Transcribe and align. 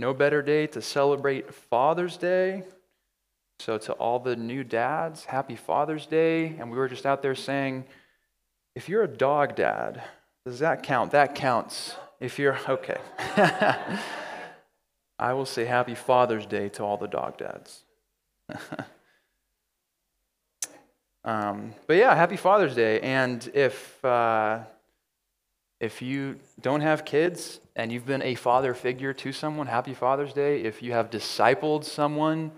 no 0.00 0.14
better 0.14 0.40
day 0.42 0.66
to 0.68 0.80
celebrate 0.80 1.52
Father's 1.54 2.16
Day. 2.16 2.64
So, 3.60 3.76
to 3.76 3.92
all 3.92 4.18
the 4.18 4.34
new 4.34 4.64
dads, 4.64 5.26
happy 5.26 5.54
Father's 5.54 6.06
Day. 6.06 6.56
And 6.58 6.70
we 6.70 6.78
were 6.78 6.88
just 6.88 7.04
out 7.04 7.20
there 7.20 7.34
saying, 7.34 7.84
if 8.74 8.88
you're 8.88 9.02
a 9.02 9.08
dog 9.08 9.54
dad, 9.54 10.02
does 10.46 10.60
that 10.60 10.82
count? 10.82 11.10
That 11.10 11.34
counts. 11.34 11.94
If 12.18 12.38
you're, 12.38 12.58
okay. 12.66 12.96
I 15.18 15.34
will 15.34 15.44
say 15.44 15.66
happy 15.66 15.94
Father's 15.94 16.46
Day 16.46 16.70
to 16.70 16.82
all 16.82 16.96
the 16.96 17.06
dog 17.06 17.36
dads. 17.36 17.84
um, 21.24 21.74
but 21.86 21.98
yeah, 21.98 22.14
happy 22.14 22.36
Father's 22.36 22.74
Day. 22.74 23.00
And 23.00 23.46
if, 23.52 24.02
uh, 24.02 24.60
if 25.80 26.02
you 26.02 26.38
don't 26.60 26.82
have 26.82 27.06
kids 27.06 27.58
and 27.74 27.90
you've 27.90 28.06
been 28.06 28.22
a 28.22 28.34
father 28.34 28.74
figure 28.74 29.14
to 29.14 29.32
someone, 29.32 29.66
happy 29.66 29.94
Father's 29.94 30.34
Day. 30.34 30.60
If 30.60 30.82
you 30.82 30.92
have 30.92 31.10
discipled 31.10 31.84
someone 31.84 32.52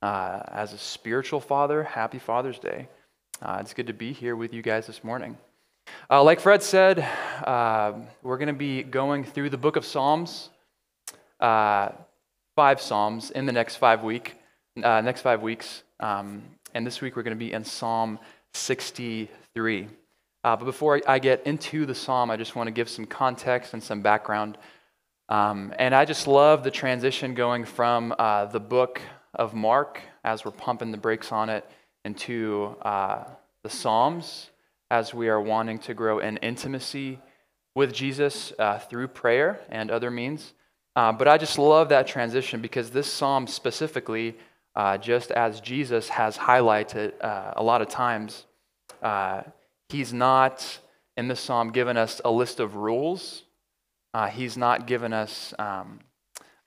uh, 0.00 0.40
as 0.46 0.72
a 0.72 0.78
spiritual 0.78 1.40
father, 1.40 1.82
happy 1.82 2.20
Father's 2.20 2.60
Day. 2.60 2.88
Uh, 3.42 3.58
it's 3.60 3.74
good 3.74 3.88
to 3.88 3.92
be 3.92 4.12
here 4.12 4.36
with 4.36 4.54
you 4.54 4.62
guys 4.62 4.86
this 4.86 5.02
morning. 5.02 5.36
Uh, 6.08 6.22
like 6.22 6.38
Fred 6.38 6.62
said, 6.62 7.00
uh, 7.44 7.92
we're 8.22 8.38
going 8.38 8.48
to 8.48 8.52
be 8.52 8.84
going 8.84 9.24
through 9.24 9.50
the 9.50 9.58
book 9.58 9.74
of 9.74 9.84
Psalms, 9.84 10.50
uh, 11.40 11.90
five 12.54 12.80
Psalms 12.80 13.32
in 13.32 13.46
the 13.46 13.52
next 13.52 13.76
five 13.76 14.04
week, 14.04 14.36
uh, 14.82 15.00
next 15.00 15.22
five 15.22 15.42
weeks. 15.42 15.82
Um, 15.98 16.42
and 16.72 16.86
this 16.86 17.00
week 17.00 17.16
we're 17.16 17.24
going 17.24 17.36
to 17.36 17.44
be 17.44 17.52
in 17.52 17.64
Psalm 17.64 18.20
63. 18.54 19.88
Uh, 20.42 20.56
but 20.56 20.64
before 20.64 21.00
I 21.06 21.18
get 21.18 21.46
into 21.46 21.84
the 21.84 21.94
psalm, 21.94 22.30
I 22.30 22.36
just 22.36 22.56
want 22.56 22.66
to 22.68 22.70
give 22.70 22.88
some 22.88 23.04
context 23.04 23.74
and 23.74 23.82
some 23.82 24.00
background. 24.00 24.56
Um, 25.28 25.74
and 25.78 25.94
I 25.94 26.06
just 26.06 26.26
love 26.26 26.64
the 26.64 26.70
transition 26.70 27.34
going 27.34 27.66
from 27.66 28.14
uh, 28.18 28.46
the 28.46 28.58
book 28.58 29.02
of 29.34 29.52
Mark, 29.52 30.00
as 30.24 30.44
we're 30.44 30.50
pumping 30.50 30.92
the 30.92 30.98
brakes 30.98 31.30
on 31.30 31.50
it, 31.50 31.68
into 32.06 32.74
uh, 32.82 33.24
the 33.62 33.68
Psalms, 33.68 34.50
as 34.90 35.12
we 35.12 35.28
are 35.28 35.40
wanting 35.40 35.78
to 35.80 35.94
grow 35.94 36.20
in 36.20 36.38
intimacy 36.38 37.18
with 37.74 37.92
Jesus 37.92 38.52
uh, 38.58 38.78
through 38.78 39.08
prayer 39.08 39.60
and 39.68 39.90
other 39.90 40.10
means. 40.10 40.54
Uh, 40.96 41.12
but 41.12 41.28
I 41.28 41.36
just 41.36 41.58
love 41.58 41.90
that 41.90 42.06
transition 42.06 42.60
because 42.62 42.90
this 42.90 43.06
psalm 43.06 43.46
specifically, 43.46 44.36
uh, 44.74 44.98
just 44.98 45.30
as 45.30 45.60
Jesus 45.60 46.08
has 46.08 46.36
highlighted 46.36 47.12
a 47.22 47.62
lot 47.62 47.82
of 47.82 47.88
times, 47.88 48.46
He's 49.90 50.12
not, 50.12 50.78
in 51.16 51.26
this 51.26 51.40
psalm, 51.40 51.72
given 51.72 51.96
us 51.96 52.20
a 52.24 52.30
list 52.30 52.60
of 52.60 52.76
rules. 52.76 53.42
Uh, 54.14 54.28
he's 54.28 54.56
not 54.56 54.86
given 54.86 55.12
us 55.12 55.52
um, 55.58 55.98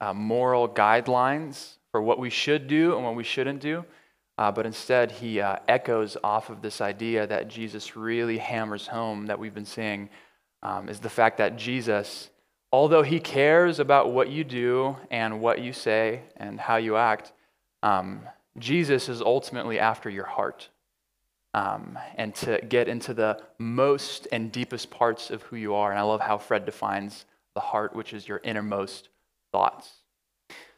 uh, 0.02 0.14
moral 0.14 0.68
guidelines 0.68 1.78
for 1.92 2.02
what 2.02 2.20
we 2.20 2.30
should 2.30 2.68
do 2.68 2.96
and 2.96 3.06
what 3.06 3.16
we 3.16 3.24
shouldn't 3.24 3.62
do. 3.62 3.86
Uh, 4.38 4.52
but 4.52 4.66
instead, 4.66 5.12
he 5.12 5.40
uh, 5.40 5.56
echoes 5.70 6.18
off 6.22 6.50
of 6.50 6.62
this 6.62 6.82
idea 6.82 7.26
that 7.28 7.48
Jesus 7.48 7.96
really 7.96 8.40
hammers 8.40 8.88
home 8.88 9.28
that 9.28 9.40
we've 9.40 9.54
been 9.54 9.64
seeing 9.64 10.10
um, 10.62 10.90
is 10.90 11.00
the 11.00 11.10
fact 11.10 11.38
that 11.38 11.56
Jesus, 11.56 12.30
although 12.74 13.04
he 13.04 13.22
cares 13.22 13.80
about 13.80 14.12
what 14.12 14.30
you 14.30 14.44
do 14.44 14.98
and 15.12 15.40
what 15.40 15.62
you 15.62 15.72
say 15.72 16.24
and 16.36 16.60
how 16.60 16.76
you 16.76 16.98
act, 16.98 17.32
um, 17.84 18.22
Jesus 18.58 19.08
is 19.08 19.22
ultimately 19.22 19.80
after 19.80 20.10
your 20.10 20.26
heart 20.26 20.68
um, 21.54 21.98
and 22.16 22.34
to 22.36 22.60
get 22.68 22.88
into 22.88 23.14
the 23.14 23.42
most 23.60 24.28
and 24.32 24.52
deepest 24.52 24.90
parts 24.90 25.30
of 25.30 25.44
who 25.44 25.56
you 25.56 25.76
are. 25.76 25.92
And 25.92 26.00
I 26.00 26.04
love 26.04 26.22
how 26.22 26.38
Fred 26.38 26.66
defines 26.66 27.26
the 27.54 27.62
heart, 27.62 27.96
which 27.96 28.14
is 28.14 28.28
your 28.28 28.42
innermost 28.44 29.10
thoughts. 29.52 29.92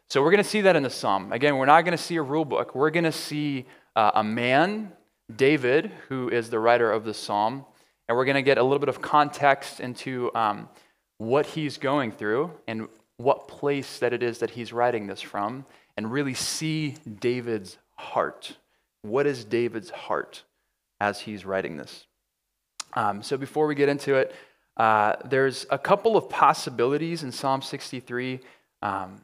So 0.09 0.21
we're 0.21 0.31
going 0.31 0.43
to 0.43 0.49
see 0.49 0.61
that 0.61 0.75
in 0.75 0.83
the 0.83 0.89
psalm. 0.89 1.33
Again, 1.33 1.57
we're 1.57 1.65
not 1.65 1.83
going 1.83 1.97
to 1.97 2.03
see 2.03 2.17
a 2.17 2.21
rule 2.21 2.45
book. 2.45 2.75
We're 2.75 2.91
going 2.91 3.05
to 3.05 3.11
see 3.11 3.65
uh, 3.95 4.11
a 4.15 4.23
man, 4.23 4.91
David, 5.33 5.91
who 6.09 6.29
is 6.29 6.49
the 6.49 6.59
writer 6.59 6.91
of 6.91 7.05
the 7.05 7.13
psalm, 7.13 7.65
and 8.07 8.15
we're 8.15 8.25
going 8.25 8.35
to 8.35 8.43
get 8.43 8.57
a 8.57 8.63
little 8.63 8.79
bit 8.79 8.89
of 8.89 9.01
context 9.01 9.79
into 9.79 10.33
um, 10.35 10.69
what 11.17 11.47
he's 11.47 11.77
going 11.77 12.11
through 12.11 12.51
and 12.67 12.87
what 13.17 13.47
place 13.47 13.99
that 13.99 14.13
it 14.13 14.21
is 14.21 14.39
that 14.39 14.51
he's 14.51 14.73
writing 14.73 15.07
this 15.07 15.21
from, 15.21 15.65
and 15.97 16.11
really 16.11 16.33
see 16.33 16.95
David's 17.19 17.77
heart. 17.95 18.57
What 19.01 19.25
is 19.25 19.45
David's 19.45 19.89
heart? 19.89 20.43
As 21.05 21.19
he's 21.21 21.45
writing 21.45 21.77
this. 21.77 22.05
Um, 22.93 23.21
so 23.21 23.37
before 23.37 23.67
we 23.67 23.75
get 23.75 23.89
into 23.89 24.15
it, 24.15 24.33
uh, 24.77 25.15
there's 25.23 25.67
a 25.69 25.77
couple 25.77 26.17
of 26.17 26.29
possibilities 26.29 27.21
in 27.23 27.31
Psalm 27.31 27.61
63 27.61 28.39
um, 28.81 29.21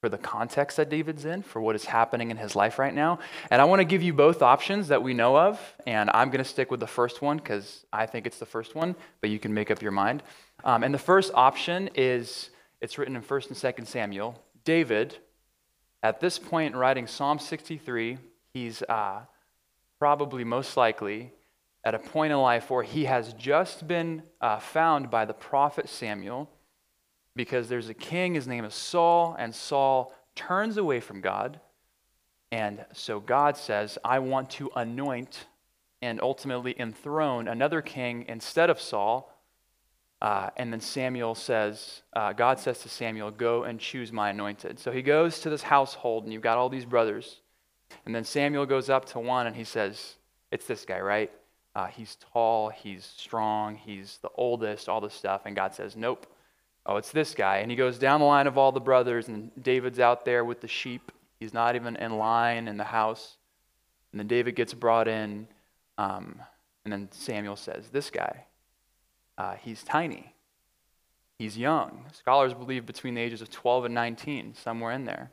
for 0.00 0.08
the 0.08 0.18
context 0.18 0.76
that 0.76 0.88
David's 0.88 1.24
in, 1.24 1.42
for 1.42 1.60
what 1.60 1.74
is 1.74 1.84
happening 1.84 2.30
in 2.30 2.36
his 2.36 2.54
life 2.54 2.78
right 2.78 2.94
now. 2.94 3.18
And 3.50 3.60
I 3.60 3.64
want 3.64 3.80
to 3.80 3.84
give 3.84 4.02
you 4.02 4.12
both 4.12 4.40
options 4.40 4.88
that 4.88 5.02
we 5.02 5.14
know 5.14 5.36
of, 5.36 5.60
and 5.86 6.10
I'm 6.14 6.28
going 6.30 6.44
to 6.44 6.48
stick 6.48 6.70
with 6.70 6.80
the 6.80 6.86
first 6.86 7.20
one 7.20 7.38
because 7.38 7.84
I 7.92 8.06
think 8.06 8.26
it's 8.26 8.38
the 8.38 8.46
first 8.46 8.76
one, 8.76 8.94
but 9.20 9.30
you 9.30 9.40
can 9.40 9.52
make 9.52 9.70
up 9.70 9.82
your 9.82 9.92
mind. 9.92 10.22
Um, 10.64 10.84
and 10.84 10.94
the 10.94 11.04
first 11.12 11.32
option 11.34 11.90
is 11.96 12.50
it's 12.80 12.98
written 12.98 13.16
in 13.16 13.22
1st 13.22 13.48
and 13.48 13.56
2nd 13.56 13.86
Samuel. 13.88 14.40
David, 14.64 15.16
at 16.02 16.20
this 16.20 16.38
point 16.38 16.74
in 16.74 16.78
writing 16.78 17.08
Psalm 17.08 17.40
63, 17.40 18.18
he's. 18.52 18.82
Uh, 18.82 19.22
probably 19.98 20.44
most 20.44 20.76
likely 20.76 21.32
at 21.84 21.94
a 21.94 21.98
point 21.98 22.32
in 22.32 22.38
life 22.38 22.70
where 22.70 22.82
he 22.82 23.04
has 23.04 23.32
just 23.34 23.86
been 23.86 24.22
uh, 24.40 24.58
found 24.58 25.10
by 25.10 25.24
the 25.24 25.32
prophet 25.32 25.88
Samuel 25.88 26.50
because 27.36 27.68
there's 27.68 27.88
a 27.88 27.94
king, 27.94 28.34
his 28.34 28.48
name 28.48 28.64
is 28.64 28.74
Saul, 28.74 29.36
and 29.38 29.54
Saul 29.54 30.12
turns 30.34 30.78
away 30.78 31.00
from 31.00 31.20
God. 31.20 31.60
And 32.50 32.84
so 32.92 33.20
God 33.20 33.56
says, 33.56 33.98
I 34.04 34.18
want 34.18 34.50
to 34.50 34.70
anoint 34.74 35.46
and 36.02 36.20
ultimately 36.20 36.74
enthrone 36.78 37.48
another 37.48 37.82
king 37.82 38.24
instead 38.28 38.70
of 38.70 38.80
Saul. 38.80 39.32
Uh, 40.22 40.50
and 40.56 40.72
then 40.72 40.80
Samuel 40.80 41.34
says, 41.34 42.02
uh, 42.14 42.32
God 42.32 42.58
says 42.58 42.78
to 42.80 42.88
Samuel, 42.88 43.30
Go 43.30 43.64
and 43.64 43.78
choose 43.78 44.12
my 44.12 44.30
anointed. 44.30 44.78
So 44.78 44.90
he 44.90 45.02
goes 45.02 45.40
to 45.40 45.50
this 45.50 45.62
household, 45.62 46.24
and 46.24 46.32
you've 46.32 46.42
got 46.42 46.58
all 46.58 46.68
these 46.68 46.84
brothers. 46.84 47.42
And 48.04 48.14
then 48.14 48.24
Samuel 48.24 48.66
goes 48.66 48.88
up 48.90 49.04
to 49.06 49.18
one 49.18 49.46
and 49.46 49.56
he 49.56 49.64
says, 49.64 50.16
It's 50.50 50.66
this 50.66 50.84
guy, 50.84 51.00
right? 51.00 51.30
Uh, 51.74 51.86
he's 51.86 52.16
tall, 52.32 52.70
he's 52.70 53.04
strong, 53.04 53.76
he's 53.76 54.18
the 54.22 54.30
oldest, 54.36 54.88
all 54.88 55.00
this 55.00 55.14
stuff. 55.14 55.42
And 55.44 55.54
God 55.54 55.74
says, 55.74 55.96
Nope. 55.96 56.26
Oh, 56.86 56.96
it's 56.96 57.10
this 57.10 57.34
guy. 57.34 57.58
And 57.58 57.70
he 57.70 57.76
goes 57.76 57.98
down 57.98 58.20
the 58.20 58.26
line 58.26 58.46
of 58.46 58.56
all 58.56 58.70
the 58.70 58.80
brothers, 58.80 59.26
and 59.26 59.50
David's 59.60 59.98
out 59.98 60.24
there 60.24 60.44
with 60.44 60.60
the 60.60 60.68
sheep. 60.68 61.10
He's 61.40 61.52
not 61.52 61.74
even 61.74 61.96
in 61.96 62.16
line 62.16 62.68
in 62.68 62.76
the 62.76 62.84
house. 62.84 63.36
And 64.12 64.20
then 64.20 64.28
David 64.28 64.54
gets 64.54 64.72
brought 64.72 65.08
in. 65.08 65.48
Um, 65.98 66.40
and 66.84 66.92
then 66.92 67.08
Samuel 67.10 67.56
says, 67.56 67.88
This 67.90 68.08
guy, 68.10 68.44
uh, 69.36 69.56
he's 69.56 69.82
tiny. 69.82 70.32
He's 71.38 71.58
young. 71.58 72.06
Scholars 72.12 72.54
believe 72.54 72.86
between 72.86 73.14
the 73.14 73.20
ages 73.20 73.42
of 73.42 73.50
12 73.50 73.86
and 73.86 73.94
19, 73.94 74.54
somewhere 74.54 74.92
in 74.92 75.04
there. 75.04 75.30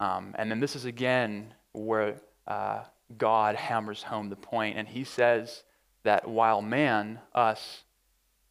Um, 0.00 0.34
and 0.38 0.50
then 0.50 0.60
this 0.60 0.74
is 0.74 0.84
again 0.84 1.52
where 1.72 2.20
uh, 2.46 2.80
God 3.16 3.56
hammers 3.56 4.02
home 4.02 4.28
the 4.28 4.36
point, 4.36 4.76
and 4.76 4.88
he 4.88 5.04
says 5.04 5.62
that 6.04 6.28
while 6.28 6.62
man, 6.62 7.18
us, 7.34 7.82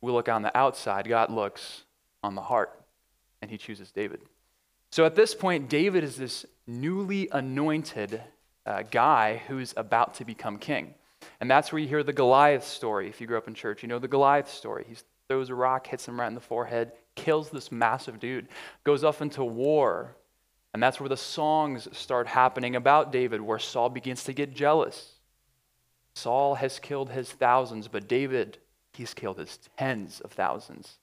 we 0.02 0.12
look 0.12 0.30
on 0.30 0.42
the 0.42 0.56
outside, 0.58 1.08
God 1.08 1.32
looks 1.32 1.84
on 2.24 2.36
the 2.36 2.42
heart, 2.42 2.80
and 3.42 3.52
he 3.52 3.58
chooses 3.58 3.92
David. 3.92 4.22
So 4.92 5.06
at 5.06 5.16
this 5.16 5.34
point, 5.34 5.70
David 5.70 6.04
is 6.04 6.18
this 6.18 6.46
newly 6.68 7.30
anointed 7.32 8.22
uh, 8.66 8.84
guy 8.90 9.42
who's 9.48 9.74
about 9.78 10.16
to 10.16 10.26
become 10.26 10.58
king. 10.58 10.94
And 11.40 11.50
that's 11.50 11.72
where 11.72 11.80
you 11.80 11.88
hear 11.88 12.04
the 12.04 12.14
Goliath 12.14 12.66
story. 12.66 13.08
If 13.08 13.22
you 13.22 13.28
grew 13.28 13.38
up 13.38 13.48
in 13.48 13.54
church, 13.54 13.84
you 13.84 13.90
know 13.90 14.00
the 14.00 14.08
Goliath 14.08 14.52
story. 14.52 14.86
He 14.88 14.96
throws 15.28 15.50
a 15.50 15.56
rock, 15.56 15.88
hits 15.88 16.08
him 16.08 16.20
right 16.20 16.28
in 16.28 16.36
the 16.36 16.42
forehead, 16.42 16.92
kills 17.16 17.50
this 17.50 17.72
massive 17.72 18.20
dude, 18.20 18.48
goes 18.84 19.04
off 19.04 19.22
into 19.22 19.44
war, 19.44 20.16
and 20.74 20.82
that's 20.82 21.00
where 21.00 21.10
the 21.10 21.18
songs 21.18 21.88
start 21.92 22.28
happening 22.28 22.76
about 22.76 23.12
David, 23.12 23.42
where 23.42 23.60
Saul 23.60 23.90
begins 23.90 24.24
to 24.26 24.34
get 24.34 24.54
jealous. 24.54 25.16
Saul 26.16 26.56
has 26.56 26.80
killed 26.80 27.10
his 27.10 27.32
thousands, 27.32 27.88
but 27.88 28.08
David, 28.08 28.58
he's 28.94 29.14
killed 29.14 29.38
his 29.38 29.60
tens 29.78 30.22
of 30.22 30.32
thousands. 30.32 30.98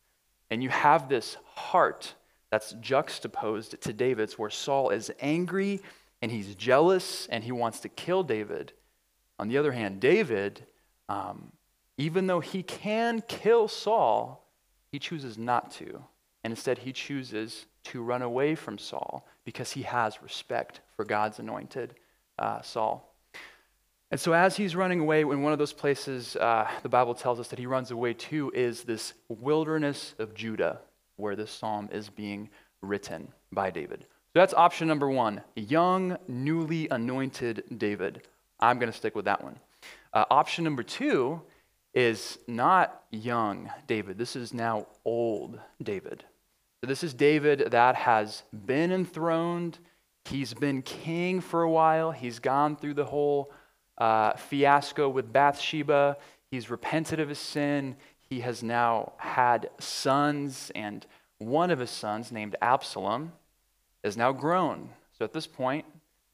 And 0.50 0.62
you 0.62 0.70
have 0.70 1.08
this 1.08 1.36
heart 1.54 2.14
that's 2.50 2.72
juxtaposed 2.80 3.80
to 3.82 3.92
David's, 3.92 4.38
where 4.38 4.50
Saul 4.50 4.90
is 4.90 5.10
angry 5.20 5.80
and 6.22 6.32
he's 6.32 6.54
jealous 6.54 7.26
and 7.26 7.44
he 7.44 7.52
wants 7.52 7.80
to 7.80 7.88
kill 7.88 8.22
David. 8.22 8.72
On 9.38 9.48
the 9.48 9.58
other 9.58 9.72
hand, 9.72 10.00
David, 10.00 10.64
um, 11.08 11.52
even 11.98 12.26
though 12.26 12.40
he 12.40 12.62
can 12.62 13.22
kill 13.28 13.68
Saul, 13.68 14.46
he 14.90 14.98
chooses 14.98 15.36
not 15.36 15.70
to. 15.72 16.02
And 16.42 16.52
instead, 16.52 16.78
he 16.78 16.92
chooses 16.92 17.66
to 17.88 18.02
run 18.02 18.22
away 18.22 18.54
from 18.54 18.78
Saul 18.78 19.26
because 19.44 19.72
he 19.72 19.82
has 19.82 20.22
respect 20.22 20.80
for 20.96 21.04
God's 21.04 21.38
anointed 21.38 21.94
uh, 22.38 22.62
Saul. 22.62 23.14
And 24.10 24.18
so, 24.18 24.32
as 24.32 24.56
he's 24.56 24.74
running 24.74 25.00
away, 25.00 25.20
in 25.20 25.42
one 25.42 25.52
of 25.52 25.58
those 25.58 25.74
places 25.74 26.34
uh, 26.36 26.66
the 26.82 26.88
Bible 26.88 27.14
tells 27.14 27.38
us 27.38 27.48
that 27.48 27.58
he 27.58 27.66
runs 27.66 27.90
away 27.90 28.14
to 28.14 28.50
is 28.54 28.82
this 28.82 29.12
wilderness 29.28 30.14
of 30.18 30.34
Judah, 30.34 30.80
where 31.16 31.36
this 31.36 31.50
psalm 31.50 31.90
is 31.92 32.08
being 32.08 32.48
written 32.80 33.28
by 33.52 33.70
David. 33.70 34.06
So 34.32 34.40
that's 34.40 34.54
option 34.54 34.88
number 34.88 35.10
one 35.10 35.42
young, 35.56 36.16
newly 36.26 36.88
anointed 36.88 37.64
David. 37.76 38.22
I'm 38.60 38.78
going 38.78 38.90
to 38.90 38.96
stick 38.96 39.14
with 39.14 39.26
that 39.26 39.42
one. 39.42 39.58
Uh, 40.12 40.24
option 40.30 40.64
number 40.64 40.82
two 40.82 41.42
is 41.92 42.38
not 42.46 43.02
young 43.10 43.70
David. 43.86 44.16
This 44.16 44.36
is 44.36 44.54
now 44.54 44.86
old 45.04 45.58
David. 45.82 46.24
So 46.80 46.86
this 46.86 47.02
is 47.02 47.12
David 47.12 47.68
that 47.72 47.96
has 47.96 48.44
been 48.52 48.92
enthroned. 48.92 49.78
He's 50.26 50.54
been 50.54 50.82
king 50.82 51.40
for 51.40 51.62
a 51.62 51.70
while. 51.70 52.12
He's 52.12 52.38
gone 52.38 52.76
through 52.76 52.94
the 52.94 53.04
whole 53.04 53.52
uh, 53.96 54.34
fiasco 54.34 55.08
with 55.08 55.32
Bathsheba. 55.32 56.16
He's 56.50 56.70
repented 56.70 57.18
of 57.18 57.28
his 57.28 57.38
sin. 57.38 57.96
He 58.20 58.40
has 58.40 58.62
now 58.62 59.14
had 59.16 59.70
sons, 59.80 60.70
and 60.74 61.04
one 61.38 61.70
of 61.70 61.80
his 61.80 61.90
sons, 61.90 62.30
named 62.30 62.54
Absalom, 62.62 63.32
is 64.04 64.16
now 64.16 64.32
grown. 64.32 64.90
So 65.18 65.24
at 65.24 65.32
this 65.32 65.46
point, 65.46 65.84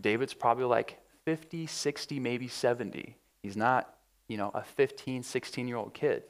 David's 0.00 0.34
probably 0.34 0.64
like 0.64 0.98
50, 1.24 1.66
60, 1.66 2.20
maybe 2.20 2.48
70. 2.48 3.16
He's 3.42 3.56
not, 3.56 3.94
you 4.28 4.36
know, 4.36 4.50
a 4.52 4.62
15, 4.62 5.22
16 5.22 5.68
year 5.68 5.76
old 5.78 5.94
kid. 5.94 6.24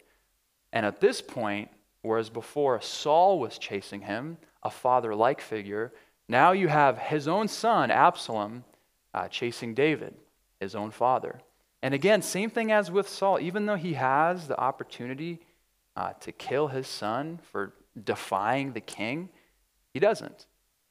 And 0.72 0.86
at 0.86 1.00
this 1.00 1.20
point, 1.20 1.70
whereas 2.04 2.30
before 2.30 2.80
Saul 2.80 3.38
was 3.38 3.58
chasing 3.58 4.02
him, 4.02 4.36
a 4.62 4.70
father 4.70 5.14
like 5.14 5.40
figure, 5.40 5.92
now 6.28 6.52
you 6.52 6.68
have 6.68 6.98
his 6.98 7.26
own 7.26 7.48
son, 7.48 7.90
Absalom, 7.90 8.64
uh, 9.12 9.28
chasing 9.28 9.74
David, 9.74 10.14
his 10.60 10.74
own 10.74 10.90
father. 10.90 11.40
And 11.82 11.94
again, 11.94 12.22
same 12.22 12.50
thing 12.50 12.72
as 12.72 12.90
with 12.90 13.08
Saul. 13.08 13.40
Even 13.40 13.66
though 13.66 13.76
he 13.76 13.94
has 13.94 14.48
the 14.48 14.58
opportunity 14.58 15.40
uh, 15.96 16.12
to 16.20 16.32
kill 16.32 16.68
his 16.68 16.86
son 16.86 17.40
for 17.50 17.74
defying 18.02 18.72
the 18.72 18.80
king, 18.80 19.28
he 19.92 20.00
doesn't. 20.00 20.46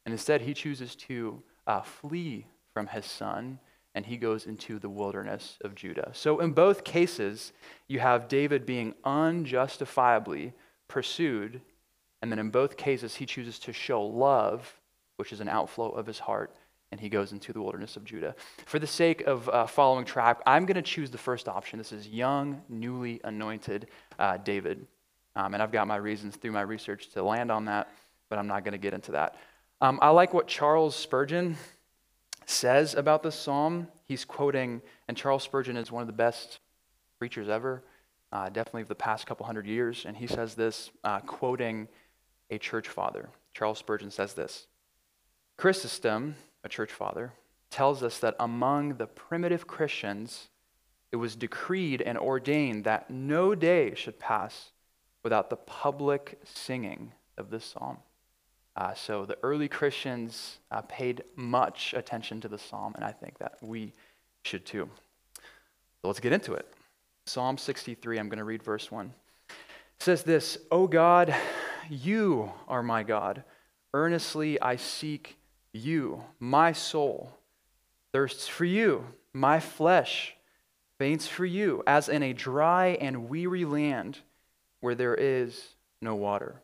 And 0.06 0.14
instead, 0.14 0.42
he 0.42 0.54
chooses 0.54 0.96
to 0.96 1.42
uh, 1.68 1.82
flee 1.82 2.46
from 2.74 2.88
his 2.88 3.06
son 3.06 3.60
and 3.96 4.06
he 4.06 4.18
goes 4.18 4.48
into 4.48 4.80
the 4.80 4.90
wilderness 4.90 5.58
of 5.62 5.76
Judah. 5.76 6.10
So, 6.14 6.40
in 6.40 6.52
both 6.52 6.84
cases, 6.84 7.54
you 7.88 8.00
have 8.00 8.28
David 8.28 8.66
being 8.66 8.96
unjustifiably 9.04 10.54
pursued, 10.94 11.60
and 12.22 12.32
then 12.32 12.38
in 12.38 12.52
both 12.52 12.78
cases, 12.78 13.16
he 13.16 13.26
chooses 13.26 13.58
to 13.58 13.74
show 13.74 14.04
love, 14.04 14.80
which 15.18 15.34
is 15.34 15.42
an 15.42 15.50
outflow 15.50 15.90
of 15.90 16.06
his 16.06 16.20
heart, 16.20 16.56
and 16.92 17.02
he 17.02 17.10
goes 17.10 17.32
into 17.32 17.52
the 17.52 17.60
wilderness 17.60 17.98
of 17.98 18.06
Judah. 18.06 18.36
For 18.68 18.78
the 18.78 18.86
sake 18.86 19.22
of 19.22 19.50
uh, 19.50 19.66
following 19.66 20.06
track, 20.06 20.40
I'm 20.46 20.68
going 20.68 20.76
to 20.76 20.84
choose 20.84 21.10
the 21.10 21.18
first 21.18 21.50
option. 21.50 21.80
This 21.80 21.92
is 21.92 22.08
young, 22.08 22.62
newly 22.70 23.20
anointed 23.24 23.88
uh, 24.20 24.38
David. 24.38 24.86
Um, 25.36 25.56
and 25.56 25.64
I've 25.64 25.72
got 25.72 25.88
my 25.88 25.96
reasons 25.96 26.36
through 26.36 26.52
my 26.52 26.62
research 26.62 27.10
to 27.14 27.24
land 27.24 27.52
on 27.52 27.66
that, 27.66 27.92
but 28.30 28.38
I'm 28.38 28.48
not 28.48 28.64
going 28.64 28.74
to 28.74 28.78
get 28.78 28.94
into 28.94 29.14
that. 29.14 29.36
Um, 29.82 29.98
I 30.00 30.10
like 30.10 30.32
what 30.32 30.48
Charles 30.48 30.96
Spurgeon 30.96 31.58
says 32.46 32.94
about 32.94 33.24
this 33.24 33.34
psalm. 33.34 33.88
He's 34.06 34.26
quoting, 34.26 34.84
and 35.08 35.18
Charles 35.18 35.42
Spurgeon 35.42 35.76
is 35.76 35.92
one 35.92 36.02
of 36.02 36.08
the 36.08 36.14
best 36.14 36.60
preachers 37.18 37.50
ever, 37.50 37.84
uh, 38.34 38.50
definitely 38.50 38.82
of 38.82 38.88
the 38.88 38.96
past 38.96 39.28
couple 39.28 39.46
hundred 39.46 39.68
years. 39.68 40.06
And 40.06 40.18
he 40.18 40.28
says 40.28 40.56
this, 40.56 40.90
uh, 41.04 41.20
quoting 41.20 41.88
a 42.50 42.58
church 42.58 42.90
father. 42.90 43.30
Charles 43.54 43.78
Spurgeon 43.78 44.12
says 44.12 44.34
this 44.34 44.68
Chrysostom, 45.56 46.36
a 46.64 46.70
church 46.70 46.92
father, 46.92 47.32
tells 47.70 48.02
us 48.02 48.18
that 48.20 48.36
among 48.40 48.96
the 48.96 49.06
primitive 49.06 49.68
Christians, 49.68 50.50
it 51.12 51.18
was 51.18 51.36
decreed 51.36 52.02
and 52.02 52.18
ordained 52.18 52.86
that 52.86 53.10
no 53.10 53.54
day 53.54 53.94
should 53.94 54.20
pass 54.20 54.72
without 55.22 55.52
the 55.52 55.56
public 55.56 56.40
singing 56.44 57.12
of 57.38 57.52
this 57.52 57.64
psalm. 57.64 57.98
Uh, 58.76 58.96
so 58.96 59.26
the 59.26 59.38
early 59.44 59.68
Christians 59.68 60.58
uh, 60.72 60.82
paid 60.82 61.24
much 61.36 61.94
attention 61.96 62.42
to 62.42 62.48
the 62.48 62.58
psalm, 62.58 62.94
and 62.96 63.06
I 63.06 63.12
think 63.12 63.38
that 63.38 63.58
we 63.62 63.94
should 64.42 64.66
too. 64.66 64.90
So 65.36 66.08
let's 66.08 66.20
get 66.20 66.34
into 66.34 66.54
it. 66.54 66.68
Psalm 67.26 67.58
63, 67.58 68.20
I'm 68.20 68.30
going 68.30 68.38
to 68.38 68.44
read 68.44 68.64
verse 68.64 68.92
1. 68.92 69.14
It 69.50 69.56
says 70.00 70.24
this 70.24 70.58
O 70.72 70.88
God, 70.88 71.34
you 71.90 72.52
are 72.68 72.84
my 72.84 73.04
God. 73.04 73.44
Earnestly 73.94 74.60
I 74.62 74.76
seek 74.76 75.38
you. 75.72 76.24
My 76.40 76.72
soul 76.72 77.32
thirsts 78.12 78.48
for 78.48 78.66
you. 78.66 79.06
My 79.34 79.60
flesh 79.60 80.36
faints 81.00 81.28
for 81.28 81.46
you, 81.46 81.84
as 81.88 82.08
in 82.08 82.24
a 82.24 82.34
dry 82.34 82.90
and 83.02 83.28
weary 83.28 83.66
land 83.66 84.20
where 84.80 84.96
there 84.96 85.16
is 85.16 85.76
no 86.02 86.16
water. 86.16 86.62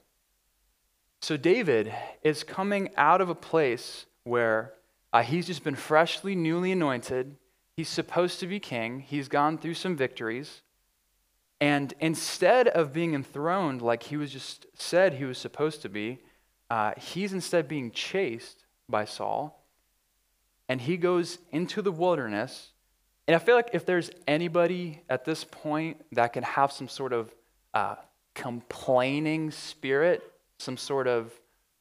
So 1.21 1.35
David 1.35 1.93
is 2.23 2.43
coming 2.43 2.89
out 2.95 3.21
of 3.21 3.29
a 3.29 3.35
place 3.35 4.05
where 4.23 4.73
uh, 5.11 5.23
he's 5.23 5.47
just 5.47 5.63
been 5.63 5.75
freshly, 5.75 6.35
newly 6.35 6.71
anointed. 6.71 7.35
He's 7.79 7.87
supposed 7.87 8.41
to 8.41 8.47
be 8.47 8.59
king. 8.59 8.99
He's 8.99 9.29
gone 9.29 9.57
through 9.57 9.75
some 9.75 9.95
victories. 9.95 10.63
And 11.61 11.93
instead 12.01 12.67
of 12.67 12.91
being 12.91 13.13
enthroned 13.13 13.81
like 13.81 14.03
he 14.03 14.17
was 14.17 14.33
just 14.33 14.65
said 14.73 15.13
he 15.13 15.23
was 15.23 15.37
supposed 15.37 15.81
to 15.83 15.87
be, 15.87 16.19
uh, 16.69 16.91
he's 16.97 17.31
instead 17.31 17.69
being 17.69 17.91
chased 17.91 18.65
by 18.89 19.05
Saul. 19.05 19.65
And 20.67 20.81
he 20.81 20.97
goes 20.97 21.37
into 21.51 21.81
the 21.81 21.89
wilderness. 21.89 22.73
And 23.29 23.33
I 23.33 23.39
feel 23.39 23.55
like 23.55 23.69
if 23.71 23.85
there's 23.85 24.11
anybody 24.27 25.01
at 25.09 25.23
this 25.23 25.45
point 25.45 26.03
that 26.11 26.33
can 26.33 26.43
have 26.43 26.73
some 26.73 26.89
sort 26.89 27.13
of 27.13 27.33
uh, 27.73 27.95
complaining 28.35 29.51
spirit, 29.51 30.21
some 30.57 30.75
sort 30.75 31.07
of 31.07 31.31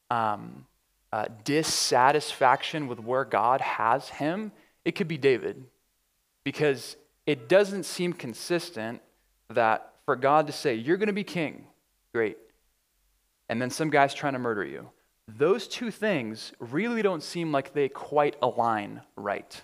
um, 0.09 0.65
uh, 1.11 1.25
dissatisfaction 1.43 2.87
with 2.87 3.01
where 3.01 3.25
God 3.25 3.59
has 3.59 4.07
him, 4.07 4.53
it 4.85 4.93
could 4.93 5.09
be 5.09 5.17
David. 5.17 5.65
Because 6.43 6.95
it 7.25 7.47
doesn't 7.47 7.83
seem 7.83 8.13
consistent 8.13 9.01
that 9.49 9.93
for 10.05 10.15
God 10.15 10.47
to 10.47 10.53
say, 10.53 10.75
You're 10.75 10.97
going 10.97 11.07
to 11.07 11.13
be 11.13 11.23
king, 11.23 11.65
great. 12.13 12.37
And 13.49 13.61
then 13.61 13.69
some 13.69 13.89
guy's 13.89 14.13
trying 14.13 14.33
to 14.33 14.39
murder 14.39 14.63
you. 14.63 14.89
Those 15.27 15.67
two 15.67 15.91
things 15.91 16.53
really 16.59 17.01
don't 17.01 17.23
seem 17.23 17.51
like 17.51 17.73
they 17.73 17.89
quite 17.89 18.35
align 18.41 19.01
right. 19.15 19.61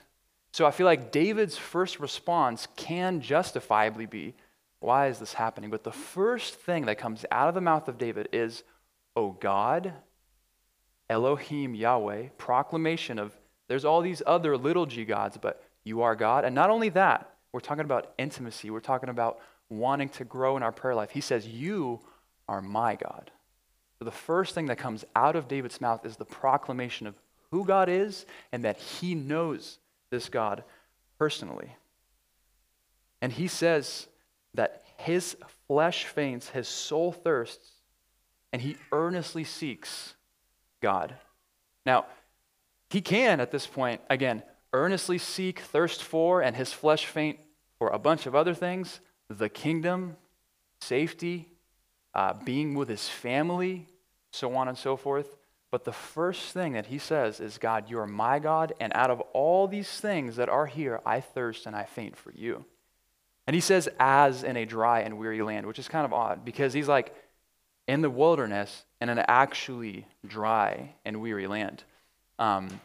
So 0.52 0.66
I 0.66 0.72
feel 0.72 0.86
like 0.86 1.12
David's 1.12 1.58
first 1.58 2.00
response 2.00 2.68
can 2.76 3.20
justifiably 3.22 4.06
be, 4.06 4.36
Why 4.80 5.08
is 5.08 5.20
this 5.20 5.34
happening? 5.34 5.70
But 5.70 5.84
the 5.84 5.92
first 5.92 6.56
thing 6.56 6.86
that 6.86 6.98
comes 6.98 7.26
out 7.32 7.50
of 7.50 7.56
the 7.56 7.62
mouth 7.62 7.88
of 7.88 7.98
David 7.98 8.30
is, 8.32 8.64
O 9.16 9.32
God, 9.32 9.94
Elohim 11.10 11.76
Yahweh, 11.76 12.30
proclamation 12.38 13.20
of 13.20 13.36
there's 13.68 13.86
all 13.86 14.02
these 14.02 14.22
other 14.26 14.58
little 14.58 14.86
g 14.86 15.06
gods, 15.06 15.38
but 15.42 15.64
you 15.86 16.02
are 16.02 16.16
God. 16.16 16.44
And 16.44 16.54
not 16.54 16.70
only 16.70 16.90
that, 16.90 17.30
we're 17.54 17.62
talking 17.62 17.86
about 17.86 18.12
intimacy. 18.18 18.70
We're 18.70 18.82
talking 18.82 19.08
about 19.08 19.40
wanting 19.70 20.10
to 20.10 20.26
grow 20.26 20.58
in 20.58 20.64
our 20.64 20.74
prayer 20.74 20.96
life. 20.96 21.12
He 21.12 21.22
says, 21.22 21.48
You 21.48 22.02
are 22.50 22.62
my 22.62 22.96
God. 22.96 23.32
So 23.98 24.04
the 24.04 24.12
first 24.12 24.54
thing 24.54 24.66
that 24.66 24.78
comes 24.78 25.06
out 25.16 25.38
of 25.38 25.48
David's 25.48 25.80
mouth 25.80 26.06
is 26.06 26.18
the 26.18 26.26
proclamation 26.26 27.08
of 27.08 27.16
who 27.52 27.64
God 27.64 27.88
is 27.88 28.26
and 28.52 28.66
that 28.66 28.78
he 28.78 29.16
knows 29.16 29.78
this 30.10 30.28
God 30.28 30.64
personally. 31.18 31.74
And 33.22 33.32
he 33.32 33.48
says 33.48 34.08
that 34.56 34.84
his 34.98 35.38
flesh 35.68 36.06
faints, 36.06 36.50
his 36.50 36.68
soul 36.68 37.12
thirsts, 37.12 37.72
and 38.52 38.62
he 38.62 38.76
earnestly 38.92 39.44
seeks 39.44 40.16
God. 40.82 41.16
Now, 41.86 42.06
he 42.90 43.02
can 43.02 43.40
at 43.40 43.52
this 43.52 43.66
point, 43.66 44.02
again, 44.10 44.44
earnestly 44.76 45.18
seek, 45.18 45.60
thirst 45.60 46.04
for, 46.04 46.42
and 46.42 46.56
his 46.56 46.74
flesh 46.74 47.06
faint 47.06 47.40
for 47.78 47.90
a 47.90 48.00
bunch 48.00 48.26
of 48.26 48.36
other 48.36 48.54
things 48.54 49.00
the 49.28 49.50
kingdom, 49.50 50.16
safety, 50.82 51.48
uh, 52.14 52.34
being 52.46 52.76
with 52.76 52.88
his 52.88 53.10
family, 53.10 53.88
so 54.32 54.56
on 54.56 54.68
and 54.68 54.78
so 54.78 54.96
forth. 54.96 55.36
But 55.72 55.84
the 55.84 55.92
first 55.92 56.54
thing 56.54 56.74
that 56.74 56.86
he 56.86 57.00
says 57.00 57.40
is, 57.40 57.58
God, 57.58 57.90
you 57.90 57.98
are 58.00 58.08
my 58.08 58.38
God, 58.38 58.74
and 58.80 58.94
out 58.94 59.10
of 59.10 59.20
all 59.34 59.68
these 59.68 59.90
things 59.90 60.36
that 60.36 60.48
are 60.48 60.68
here, 60.68 61.02
I 61.06 61.22
thirst 61.22 61.66
and 61.66 61.76
I 61.76 61.86
faint 61.86 62.16
for 62.16 62.32
you. 62.32 62.66
And 63.48 63.56
he 63.56 63.62
says, 63.62 63.90
as 64.00 64.44
in 64.44 64.58
a 64.58 64.66
dry 64.66 65.02
and 65.02 65.18
weary 65.18 65.42
land, 65.42 65.66
which 65.66 65.80
is 65.80 65.88
kind 65.88 66.06
of 66.06 66.14
odd 66.14 66.46
because 66.46 66.74
he's 66.74 66.88
like, 66.88 67.14
in 67.88 68.02
the 68.02 68.10
wilderness 68.10 68.84
in 69.02 69.10
an 69.10 69.20
actually 69.28 70.06
dry 70.26 70.96
and 71.04 71.22
weary 71.22 71.48
land. 71.48 71.84
Um, 72.40 72.80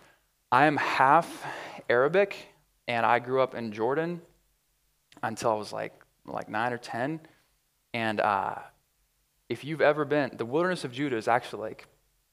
I 0.53 0.67
am 0.67 0.77
half 0.77 1.47
Arabic, 1.89 2.37
and 2.89 3.07
I 3.07 3.19
grew 3.19 3.41
up 3.41 3.55
in 3.55 3.73
Jordan 3.73 4.21
until 5.23 5.51
I 5.51 5.55
was 5.55 5.73
like 5.73 5.95
like 6.27 6.49
nine 6.49 6.73
or 6.73 6.79
ten. 6.79 7.21
And 7.95 8.21
uh, 8.21 8.57
if 9.49 9.65
you've 9.65 9.81
ever 9.81 10.05
been, 10.05 10.33
the 10.37 10.45
wilderness 10.45 10.85
of 10.85 10.93
Judah 10.93 11.17
is 11.17 11.29
actually 11.29 11.63
like 11.63 11.87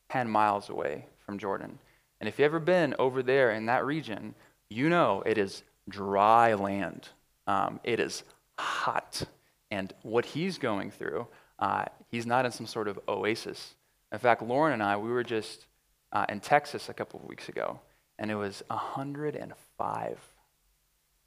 ten 0.10 0.30
miles 0.30 0.70
away 0.70 1.06
from 1.26 1.38
Jordan. 1.38 1.80
And 2.20 2.28
if 2.28 2.40
you've 2.40 2.46
ever 2.46 2.60
been 2.60 2.96
over 2.98 3.22
there 3.22 3.52
in 3.52 3.68
that 3.68 3.86
region, 3.86 4.36
you 4.70 4.90
know 4.90 5.24
it 5.26 5.38
is 5.38 5.64
dry 5.88 6.54
land. 6.56 7.10
Um, 7.46 7.80
it 7.84 8.00
is 8.00 8.24
hot, 8.58 9.24
and 9.72 9.94
what 10.02 10.26
he's 10.26 10.58
going 10.58 10.92
through 10.92 11.28
uh, 11.60 11.86
he's 12.10 12.26
not 12.26 12.46
in 12.46 12.52
some 12.52 12.66
sort 12.66 12.88
of 12.88 13.00
oasis. 13.08 13.76
In 14.12 14.20
fact, 14.20 14.42
Lauren 14.42 14.74
and 14.74 14.84
I, 14.84 14.98
we 14.98 15.10
were 15.10 15.24
just 15.24 15.66
uh, 16.12 16.26
in 16.30 16.40
Texas 16.40 16.90
a 16.90 16.94
couple 16.94 17.20
of 17.20 17.26
weeks 17.28 17.50
ago, 17.50 17.80
and 18.20 18.32
it 18.32 18.36
was 18.36 18.64
105. 18.68 20.20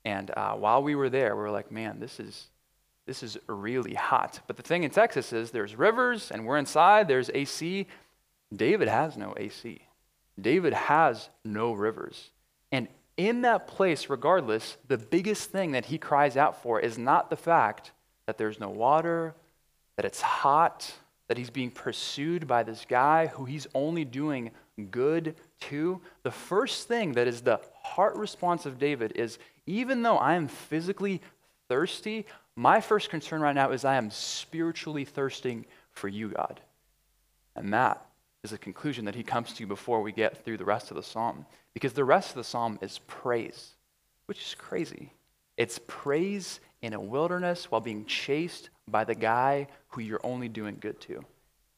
And 0.05 0.31
uh, 0.37 0.55
while 0.55 0.83
we 0.83 0.95
were 0.95 1.11
there, 1.11 1.37
we 1.37 1.43
were 1.43 1.51
like, 1.51 1.71
man, 1.71 2.01
this 2.01 2.19
is, 2.21 2.49
this 3.07 3.23
is 3.23 3.39
really 3.47 3.95
hot. 3.95 4.41
But 4.47 4.57
the 4.57 4.63
thing 4.63 4.85
in 4.85 4.91
Texas 4.91 5.33
is 5.33 5.51
there's 5.51 5.77
rivers, 5.77 6.31
and 6.31 6.47
we're 6.47 6.59
inside, 6.59 7.09
there's 7.09 7.31
AC. 7.33 7.87
David 8.55 8.89
has 8.89 9.17
no 9.17 9.35
AC. 9.37 9.81
David 10.41 10.73
has 10.73 11.29
no 11.45 11.73
rivers. 11.73 12.31
And 12.73 12.89
in 13.17 13.43
that 13.43 13.67
place, 13.67 14.09
regardless, 14.09 14.79
the 14.89 14.99
biggest 14.99 15.51
thing 15.51 15.73
that 15.73 15.87
he 15.87 15.99
cries 15.99 16.37
out 16.37 16.63
for 16.63 16.81
is 16.81 16.97
not 16.97 17.29
the 17.29 17.37
fact 17.37 17.93
that 18.27 18.39
there's 18.39 18.59
no 18.59 18.71
water, 18.71 19.35
that 19.97 20.07
it's 20.07 20.23
hot, 20.23 20.91
that 21.29 21.37
he's 21.37 21.51
being 21.51 21.71
pursued 21.71 22.47
by 22.47 22.63
this 22.63 22.87
guy 22.89 23.27
who 23.27 23.45
he's 23.45 23.67
only 23.75 24.05
doing 24.05 24.51
good 24.91 25.35
to. 25.61 26.01
The 26.23 26.31
first 26.31 26.89
thing 26.89 27.13
that 27.13 27.27
is 27.27 27.43
the 27.43 27.61
heart 27.83 28.17
response 28.17 28.67
of 28.67 28.79
David 28.79 29.13
is 29.15 29.39
even 29.67 30.03
though 30.03 30.17
I 30.17 30.35
am 30.35 30.49
physically 30.49 31.21
thirsty, 31.69 32.27
my 32.57 32.81
first 32.81 33.11
concern 33.11 33.41
right 33.41 33.55
now 33.55 33.71
is 33.71 33.85
I 33.85 33.97
am 33.97 34.11
spiritually 34.11 35.05
thirsting 35.05 35.67
for 35.93 36.09
you, 36.09 36.29
God. 36.29 36.61
And 37.57 37.73
that 37.73 38.05
is 38.43 38.53
a 38.53 38.59
conclusion 38.59 39.05
that 39.05 39.15
he 39.15 39.23
comes 39.23 39.53
to 39.55 39.67
before 39.67 40.03
we 40.03 40.13
get 40.13 40.45
through 40.45 40.57
the 40.57 40.65
rest 40.65 40.91
of 40.91 40.97
the 40.97 41.03
psalm. 41.03 41.47
Because 41.75 41.93
the 41.93 42.05
rest 42.05 42.31
of 42.31 42.37
the 42.37 42.45
psalm 42.45 42.79
is 42.83 43.01
praise, 43.07 43.75
which 44.27 44.41
is 44.41 44.55
crazy. 44.59 45.13
It's 45.57 45.79
praise 45.87 46.61
in 46.83 46.95
a 46.95 47.01
wilderness 47.01 47.71
while 47.71 47.81
being 47.81 48.07
chased 48.07 48.71
by 48.89 49.05
the 49.05 49.15
guy 49.15 49.69
who 49.89 50.01
you're 50.01 50.25
only 50.25 50.49
doing 50.49 50.79
good 50.81 51.01
to. 51.03 51.23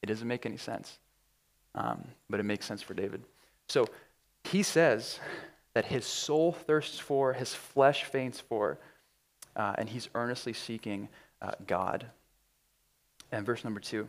It 0.03 0.07
doesn't 0.07 0.27
make 0.27 0.47
any 0.47 0.57
sense, 0.57 0.99
um, 1.75 2.05
but 2.31 2.41
it 2.41 2.45
makes 2.45 2.67
sense 2.67 2.83
for 2.83 2.95
David. 2.95 3.23
So 3.69 3.87
he 4.45 4.63
says 4.63 5.19
that 5.75 5.87
his 5.87 6.05
soul 6.05 6.53
thirsts 6.53 6.99
for, 6.99 7.33
his 7.33 7.55
flesh 7.55 8.05
faints 8.05 8.41
for, 8.41 8.79
uh, 9.57 9.75
and 9.79 9.89
he's 9.89 10.09
earnestly 10.15 10.53
seeking 10.53 11.09
uh, 11.41 11.53
God. 11.67 12.07
And 13.31 13.47
verse 13.47 13.65
number 13.65 13.81
two, 13.81 14.09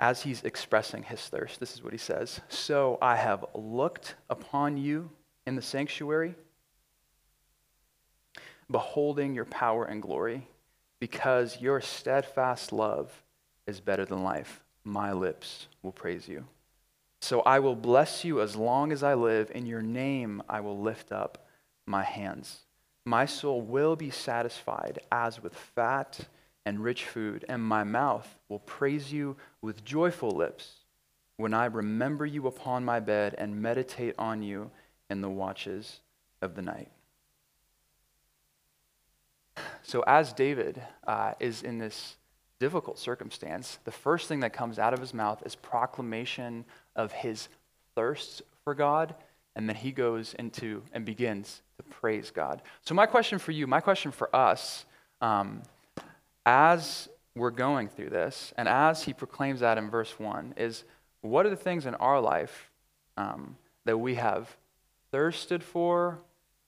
as 0.00 0.22
he's 0.22 0.42
expressing 0.42 1.04
his 1.04 1.20
thirst, 1.20 1.60
this 1.60 1.74
is 1.74 1.82
what 1.82 1.92
he 1.92 1.98
says 1.98 2.40
So 2.48 2.98
I 3.00 3.16
have 3.16 3.44
looked 3.54 4.16
upon 4.28 4.76
you 4.76 5.10
in 5.46 5.56
the 5.56 5.62
sanctuary, 5.62 6.34
beholding 8.70 9.34
your 9.34 9.44
power 9.44 9.84
and 9.84 10.02
glory 10.02 10.46
because 10.98 11.60
your 11.60 11.80
steadfast 11.80 12.72
love 12.72 13.22
is 13.66 13.80
better 13.80 14.04
than 14.04 14.22
life. 14.22 14.62
My 14.84 15.12
lips 15.12 15.66
will 15.82 15.92
praise 15.92 16.28
you. 16.28 16.44
So 17.22 17.40
I 17.42 17.60
will 17.60 17.76
bless 17.76 18.24
you 18.24 18.40
as 18.40 18.56
long 18.56 18.90
as 18.90 19.04
I 19.04 19.14
live. 19.14 19.52
In 19.54 19.64
your 19.64 19.80
name 19.80 20.42
I 20.48 20.60
will 20.60 20.76
lift 20.76 21.12
up 21.12 21.46
my 21.86 22.02
hands. 22.02 22.62
My 23.04 23.26
soul 23.26 23.62
will 23.62 23.94
be 23.94 24.10
satisfied 24.10 24.98
as 25.12 25.40
with 25.40 25.54
fat 25.54 26.26
and 26.66 26.82
rich 26.82 27.04
food, 27.04 27.44
and 27.48 27.62
my 27.62 27.84
mouth 27.84 28.38
will 28.48 28.58
praise 28.58 29.12
you 29.12 29.36
with 29.60 29.84
joyful 29.84 30.32
lips 30.32 30.80
when 31.36 31.54
I 31.54 31.66
remember 31.66 32.26
you 32.26 32.48
upon 32.48 32.84
my 32.84 32.98
bed 32.98 33.36
and 33.38 33.62
meditate 33.62 34.16
on 34.18 34.42
you 34.42 34.72
in 35.08 35.20
the 35.20 35.30
watches 35.30 36.00
of 36.40 36.56
the 36.56 36.62
night. 36.62 36.90
So, 39.82 40.02
as 40.08 40.32
David 40.32 40.82
uh, 41.06 41.34
is 41.38 41.62
in 41.62 41.78
this 41.78 42.16
difficult 42.62 42.96
circumstance, 42.96 43.80
the 43.82 43.90
first 43.90 44.28
thing 44.28 44.38
that 44.38 44.52
comes 44.52 44.78
out 44.78 44.94
of 44.94 45.00
his 45.00 45.12
mouth 45.12 45.42
is 45.44 45.56
proclamation 45.56 46.64
of 46.94 47.10
his 47.10 47.48
thirst 47.96 48.40
for 48.62 48.72
God, 48.72 49.16
and 49.56 49.68
then 49.68 49.74
he 49.74 49.90
goes 49.90 50.32
into 50.34 50.84
and 50.92 51.04
begins 51.04 51.60
to 51.76 51.82
praise 51.82 52.30
God. 52.30 52.62
So, 52.82 52.94
my 52.94 53.06
question 53.06 53.40
for 53.40 53.50
you, 53.50 53.66
my 53.66 53.80
question 53.80 54.12
for 54.12 54.34
us, 54.34 54.84
um, 55.20 55.64
as 56.46 57.08
we're 57.34 57.50
going 57.50 57.88
through 57.88 58.10
this, 58.10 58.54
and 58.56 58.68
as 58.68 59.02
he 59.02 59.12
proclaims 59.12 59.58
that 59.58 59.76
in 59.76 59.90
verse 59.90 60.16
1, 60.20 60.54
is 60.56 60.84
what 61.20 61.44
are 61.44 61.50
the 61.50 61.56
things 61.56 61.84
in 61.84 61.96
our 61.96 62.20
life 62.20 62.70
um, 63.16 63.56
that 63.86 63.98
we 63.98 64.14
have 64.14 64.56
thirsted 65.10 65.64
for, 65.64 66.20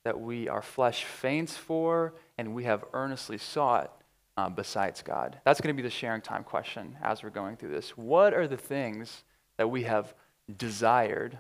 that 0.03 0.21
we 0.21 0.49
our 0.49 0.63
flesh 0.63 1.05
faints 1.05 1.57
for, 1.57 2.15
and 2.37 2.53
we 2.53 2.65
have 2.65 2.85
earnestly 2.93 3.39
sought 3.39 4.03
uh, 4.37 4.49
besides 4.49 5.03
God? 5.03 5.39
That's 5.45 5.61
going 5.61 5.75
to 5.75 5.81
be 5.81 5.87
the 5.87 5.95
sharing 5.95 6.21
time 6.21 6.45
question 6.45 6.97
as 7.03 7.23
we're 7.23 7.31
going 7.31 7.57
through 7.57 7.71
this. 7.71 7.97
What 7.97 8.35
are 8.35 8.49
the 8.49 8.57
things 8.57 9.25
that 9.57 9.71
we 9.71 9.85
have 9.85 10.15
desired 10.57 11.39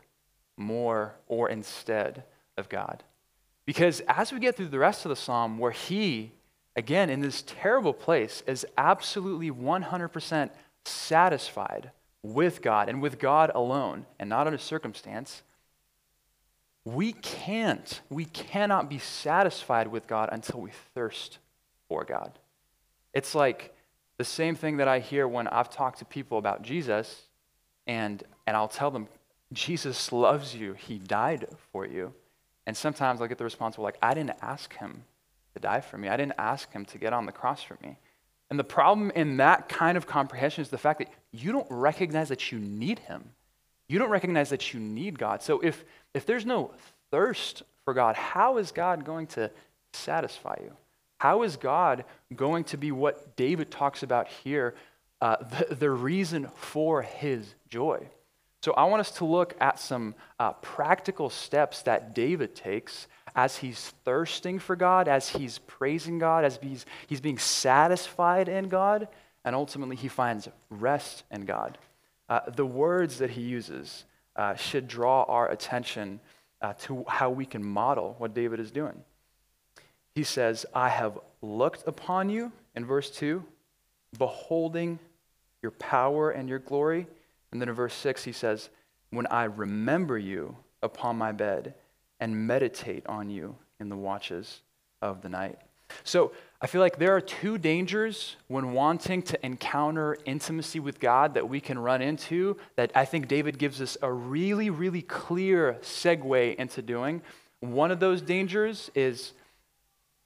more 0.56 1.14
or 1.26 1.48
instead 1.48 2.24
of 2.56 2.68
God? 2.68 3.02
Because 3.66 4.00
as 4.08 4.32
we 4.32 4.40
get 4.40 4.56
through 4.56 4.68
the 4.68 4.78
rest 4.78 5.04
of 5.04 5.08
the 5.08 5.16
psalm, 5.16 5.58
where 5.58 5.72
he, 5.72 6.32
again, 6.76 7.10
in 7.10 7.20
this 7.20 7.42
terrible 7.46 7.94
place, 7.94 8.42
is 8.46 8.66
absolutely 8.76 9.50
100% 9.50 10.50
satisfied 10.84 11.90
with 12.22 12.62
God 12.62 12.88
and 12.88 13.00
with 13.00 13.18
God 13.18 13.50
alone 13.54 14.06
and 14.18 14.28
not 14.28 14.52
a 14.52 14.58
circumstance, 14.58 15.42
we 16.84 17.12
can't, 17.12 18.02
we 18.10 18.26
cannot 18.26 18.90
be 18.90 18.98
satisfied 18.98 19.88
with 19.88 20.06
God 20.06 20.28
until 20.30 20.60
we 20.60 20.70
thirst 20.94 21.38
for 21.88 22.04
God. 22.04 22.38
It's 23.14 23.35
like 23.35 23.75
the 24.18 24.25
same 24.25 24.56
thing 24.56 24.76
that 24.78 24.88
I 24.88 24.99
hear 24.99 25.26
when 25.26 25.49
I've 25.49 25.71
talked 25.71 26.00
to 26.00 26.04
people 26.04 26.38
about 26.38 26.62
Jesus, 26.62 27.23
and, 27.87 28.23
and 28.47 28.56
I'll 28.56 28.68
tell 28.68 28.90
them, 28.90 29.09
Jesus 29.52 30.12
loves 30.12 30.54
you, 30.54 30.75
He 30.75 30.99
died 30.99 31.47
for 31.73 31.87
you. 31.87 32.12
And 32.66 32.76
sometimes 32.76 33.21
I'll 33.21 33.28
get 33.28 33.38
the 33.38 33.44
response, 33.44 33.78
well, 33.78 33.85
like, 33.85 33.99
I 34.02 34.14
didn't 34.14 34.37
ask 34.42 34.76
Him 34.76 35.04
to 35.54 35.61
die 35.61 35.80
for 35.80 35.97
me, 35.97 36.09
I 36.09 36.16
didn't 36.16 36.35
ask 36.38 36.71
Him 36.73 36.85
to 36.87 36.99
get 36.99 37.12
on 37.12 37.26
the 37.26 37.33
cross 37.33 37.62
for 37.62 37.78
me. 37.83 37.99
And 38.50 38.59
the 38.59 38.64
problem 38.64 39.11
in 39.12 39.38
that 39.38 39.68
kind 39.68 39.97
of 39.97 40.06
comprehension 40.06 40.62
is 40.62 40.68
the 40.68 40.78
fact 40.78 40.99
that 40.99 41.09
you 41.33 41.52
don't 41.52 41.66
recognize 41.71 42.28
that 42.28 42.52
you 42.52 42.59
need 42.59 42.99
Him. 43.00 43.30
You 43.88 43.99
don't 43.99 44.11
recognize 44.11 44.50
that 44.50 44.73
you 44.73 44.80
need 44.80 45.18
God. 45.18 45.42
So 45.42 45.61
if, 45.61 45.85
if 46.14 46.26
there's 46.26 46.47
no 46.47 46.73
thirst 47.11 47.62
for 47.85 47.94
God, 47.94 48.16
how 48.16 48.59
is 48.59 48.73
God 48.73 49.04
going 49.04 49.26
to 49.28 49.50
satisfy 49.92 50.56
you? 50.62 50.73
How 51.18 51.42
is 51.42 51.56
God 51.56 52.04
going 52.35 52.64
to 52.64 52.76
be 52.76 52.92
what 52.92 53.37
David 53.37 53.71
talks 53.71 54.02
about 54.02 54.28
here, 54.28 54.75
uh, 55.21 55.37
the, 55.37 55.75
the 55.75 55.90
reason 55.90 56.49
for 56.56 57.02
his 57.02 57.54
joy? 57.68 58.09
So 58.64 58.73
I 58.73 58.85
want 58.85 59.00
us 59.00 59.11
to 59.18 59.26
look 59.26 59.54
at 59.61 59.78
some 59.78 60.14
uh, 60.38 60.52
practical 60.52 61.28
steps 61.28 61.83
that 61.83 62.14
David 62.14 62.54
takes 62.54 63.09
as 63.37 63.59
he's 63.59 63.92
thirsting 64.04 64.59
for 64.59 64.75
God, 64.75 65.06
as 65.06 65.28
he's 65.28 65.59
praising 65.59 66.18
God, 66.18 66.44
as 66.44 66.59
he's, 66.62 66.87
he's 67.06 67.21
being 67.21 67.38
satisfied 67.38 68.49
in 68.49 68.68
God, 68.68 69.09
and 69.44 69.54
ultimately 69.54 69.97
he 69.97 70.09
finds 70.09 70.49
rest 70.71 71.25
in 71.30 71.44
God. 71.44 71.76
Uh, 72.28 72.40
the 72.56 72.64
words 72.64 73.18
that 73.18 73.30
he 73.30 73.42
uses 73.42 74.04
uh, 74.37 74.54
should 74.54 74.88
draw 74.88 75.25
our 75.25 75.50
attention 75.50 76.21
uh, 76.62 76.73
to 76.73 77.04
how 77.06 77.28
we 77.28 77.44
can 77.44 77.62
model 77.62 78.14
what 78.16 78.33
David 78.33 78.61
is 78.61 78.71
doing. 78.71 79.02
He 80.14 80.23
says, 80.23 80.64
I 80.75 80.88
have 80.88 81.18
looked 81.42 81.87
upon 81.87 82.28
you, 82.28 82.52
in 82.75 82.85
verse 82.85 83.11
2, 83.11 83.42
beholding 84.18 84.99
your 85.62 85.73
power 85.73 86.30
and 86.30 86.49
your 86.49 86.61
glory. 86.61 87.06
And 87.50 87.61
then 87.61 87.68
in 87.68 87.75
verse 87.75 87.94
6, 87.94 88.25
he 88.25 88.33
says, 88.33 88.71
When 89.11 89.26
I 89.26 89.44
remember 89.44 90.18
you 90.18 90.56
upon 90.83 91.16
my 91.16 91.33
bed 91.33 91.75
and 92.21 92.47
meditate 92.47 93.06
on 93.06 93.28
you 93.28 93.56
in 93.80 93.88
the 93.88 93.97
watches 93.97 94.61
of 95.02 95.23
the 95.23 95.28
night. 95.28 95.59
So 96.02 96.33
I 96.61 96.66
feel 96.66 96.80
like 96.80 96.99
there 96.99 97.14
are 97.14 97.21
two 97.21 97.59
dangers 97.59 98.37
when 98.49 98.73
wanting 98.73 99.23
to 99.23 99.47
encounter 99.47 100.16
intimacy 100.25 100.80
with 100.80 100.99
God 100.99 101.35
that 101.35 101.49
we 101.49 101.61
can 101.61 101.78
run 101.78 102.02
into 102.02 102.56
that 102.76 102.90
I 102.94 103.04
think 103.04 103.28
David 103.28 103.59
gives 103.59 103.80
us 103.80 103.97
a 104.02 104.11
really, 104.12 104.71
really 104.71 105.02
clear 105.02 105.78
segue 105.83 106.56
into 106.56 106.83
doing. 106.83 107.23
One 107.61 107.90
of 107.90 108.00
those 108.00 108.23
dangers 108.23 108.90
is, 108.94 109.33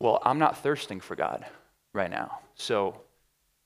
well, 0.01 0.21
I'm 0.25 0.39
not 0.39 0.59
thirsting 0.59 1.01
for 1.01 1.17
God 1.17 1.45
right 1.93 2.11
now. 2.11 2.39
So 2.55 3.01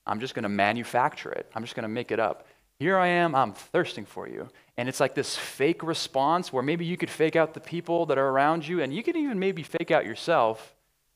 I'm 0.05 0.19
just 0.19 0.35
going 0.35 0.43
to 0.43 0.49
manufacture 0.49 1.31
it, 1.31 1.49
I'm 1.55 1.63
just 1.63 1.75
going 1.75 1.83
to 1.83 1.89
make 1.89 2.11
it 2.11 2.19
up. 2.19 2.47
Here 2.79 2.97
I 2.97 3.07
am, 3.07 3.35
I'm 3.35 3.53
thirsting 3.53 4.05
for 4.05 4.27
you. 4.27 4.49
And 4.77 4.89
it's 4.89 4.99
like 4.99 5.13
this 5.13 5.37
fake 5.37 5.83
response 5.83 6.51
where 6.51 6.63
maybe 6.63 6.85
you 6.85 6.97
could 6.97 7.09
fake 7.09 7.35
out 7.35 7.53
the 7.53 7.59
people 7.59 8.07
that 8.07 8.17
are 8.17 8.27
around 8.27 8.67
you, 8.67 8.81
and 8.81 8.93
you 8.93 9.03
could 9.03 9.15
even 9.15 9.39
maybe 9.39 9.63
fake 9.63 9.91
out 9.91 10.05
yourself 10.05 10.73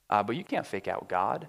uh, 0.10 0.24
but 0.24 0.36
you 0.36 0.44
can't 0.44 0.66
fake 0.66 0.88
out 0.88 1.10
God. 1.10 1.48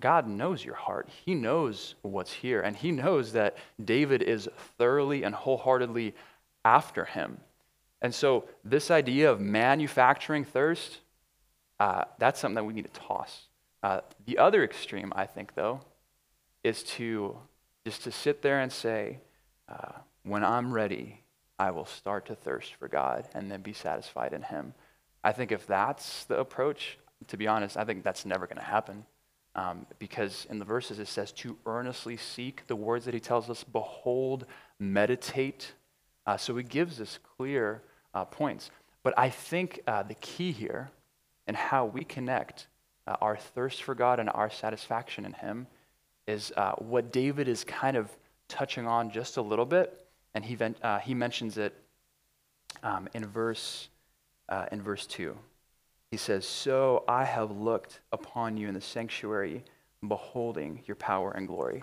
God 0.00 0.28
knows 0.28 0.64
your 0.64 0.74
heart. 0.74 1.08
He 1.24 1.34
knows 1.34 1.94
what's 2.02 2.32
here. 2.32 2.60
And 2.60 2.76
He 2.76 2.92
knows 2.92 3.32
that 3.32 3.56
David 3.82 4.22
is 4.22 4.48
thoroughly 4.78 5.22
and 5.22 5.34
wholeheartedly 5.34 6.14
after 6.64 7.04
him. 7.04 7.38
And 8.02 8.14
so, 8.14 8.44
this 8.62 8.90
idea 8.90 9.30
of 9.30 9.40
manufacturing 9.40 10.44
thirst, 10.44 10.98
uh, 11.78 12.04
that's 12.18 12.40
something 12.40 12.56
that 12.56 12.64
we 12.64 12.72
need 12.72 12.92
to 12.92 13.00
toss. 13.00 13.46
Uh, 13.82 14.00
the 14.24 14.38
other 14.38 14.64
extreme, 14.64 15.12
I 15.14 15.26
think, 15.26 15.54
though, 15.54 15.80
is 16.64 16.82
to 16.82 17.38
just 17.84 18.02
to 18.04 18.10
sit 18.10 18.42
there 18.42 18.60
and 18.60 18.72
say, 18.72 19.18
uh, 19.68 19.92
when 20.24 20.44
I'm 20.44 20.72
ready, 20.72 21.22
I 21.58 21.70
will 21.70 21.84
start 21.84 22.26
to 22.26 22.34
thirst 22.34 22.74
for 22.74 22.88
God 22.88 23.28
and 23.34 23.50
then 23.50 23.62
be 23.62 23.72
satisfied 23.72 24.32
in 24.32 24.42
Him. 24.42 24.74
I 25.22 25.32
think 25.32 25.52
if 25.52 25.66
that's 25.66 26.24
the 26.24 26.38
approach, 26.38 26.98
to 27.28 27.36
be 27.36 27.46
honest, 27.46 27.76
I 27.76 27.84
think 27.84 28.02
that's 28.02 28.26
never 28.26 28.46
going 28.46 28.58
to 28.58 28.64
happen. 28.64 29.04
Um, 29.54 29.86
because 29.98 30.46
in 30.50 30.58
the 30.58 30.66
verses 30.66 30.98
it 30.98 31.08
says 31.08 31.32
to 31.32 31.56
earnestly 31.64 32.18
seek 32.18 32.66
the 32.66 32.76
words 32.76 33.06
that 33.06 33.14
he 33.14 33.20
tells 33.20 33.48
us, 33.48 33.64
behold, 33.64 34.44
meditate. 34.78 35.72
Uh, 36.26 36.36
so 36.36 36.54
he 36.56 36.62
gives 36.62 37.00
us 37.00 37.18
clear 37.38 37.82
uh, 38.12 38.26
points. 38.26 38.70
But 39.02 39.14
I 39.16 39.30
think 39.30 39.80
uh, 39.86 40.02
the 40.02 40.14
key 40.16 40.52
here 40.52 40.90
and 41.46 41.56
how 41.56 41.86
we 41.86 42.04
connect 42.04 42.66
uh, 43.06 43.16
our 43.20 43.36
thirst 43.36 43.82
for 43.82 43.94
God 43.94 44.18
and 44.18 44.28
our 44.30 44.50
satisfaction 44.50 45.24
in 45.24 45.32
him 45.32 45.66
is 46.26 46.52
uh, 46.56 46.72
what 46.72 47.12
David 47.12 47.48
is 47.48 47.64
kind 47.64 47.96
of 47.96 48.10
touching 48.48 48.86
on 48.86 49.10
just 49.10 49.36
a 49.36 49.42
little 49.42 49.64
bit. 49.64 50.06
And 50.34 50.44
he, 50.44 50.56
uh, 50.82 50.98
he 50.98 51.14
mentions 51.14 51.56
it 51.56 51.74
um, 52.82 53.08
in, 53.14 53.24
verse, 53.24 53.88
in 54.70 54.82
verse 54.82 55.06
2. 55.06 55.36
He 56.10 56.16
says, 56.16 56.46
So 56.46 57.04
I 57.08 57.24
have 57.24 57.50
looked 57.50 58.00
upon 58.12 58.56
you 58.56 58.68
in 58.68 58.74
the 58.74 58.80
sanctuary, 58.80 59.64
beholding 60.06 60.82
your 60.86 60.94
power 60.96 61.32
and 61.32 61.48
glory. 61.48 61.82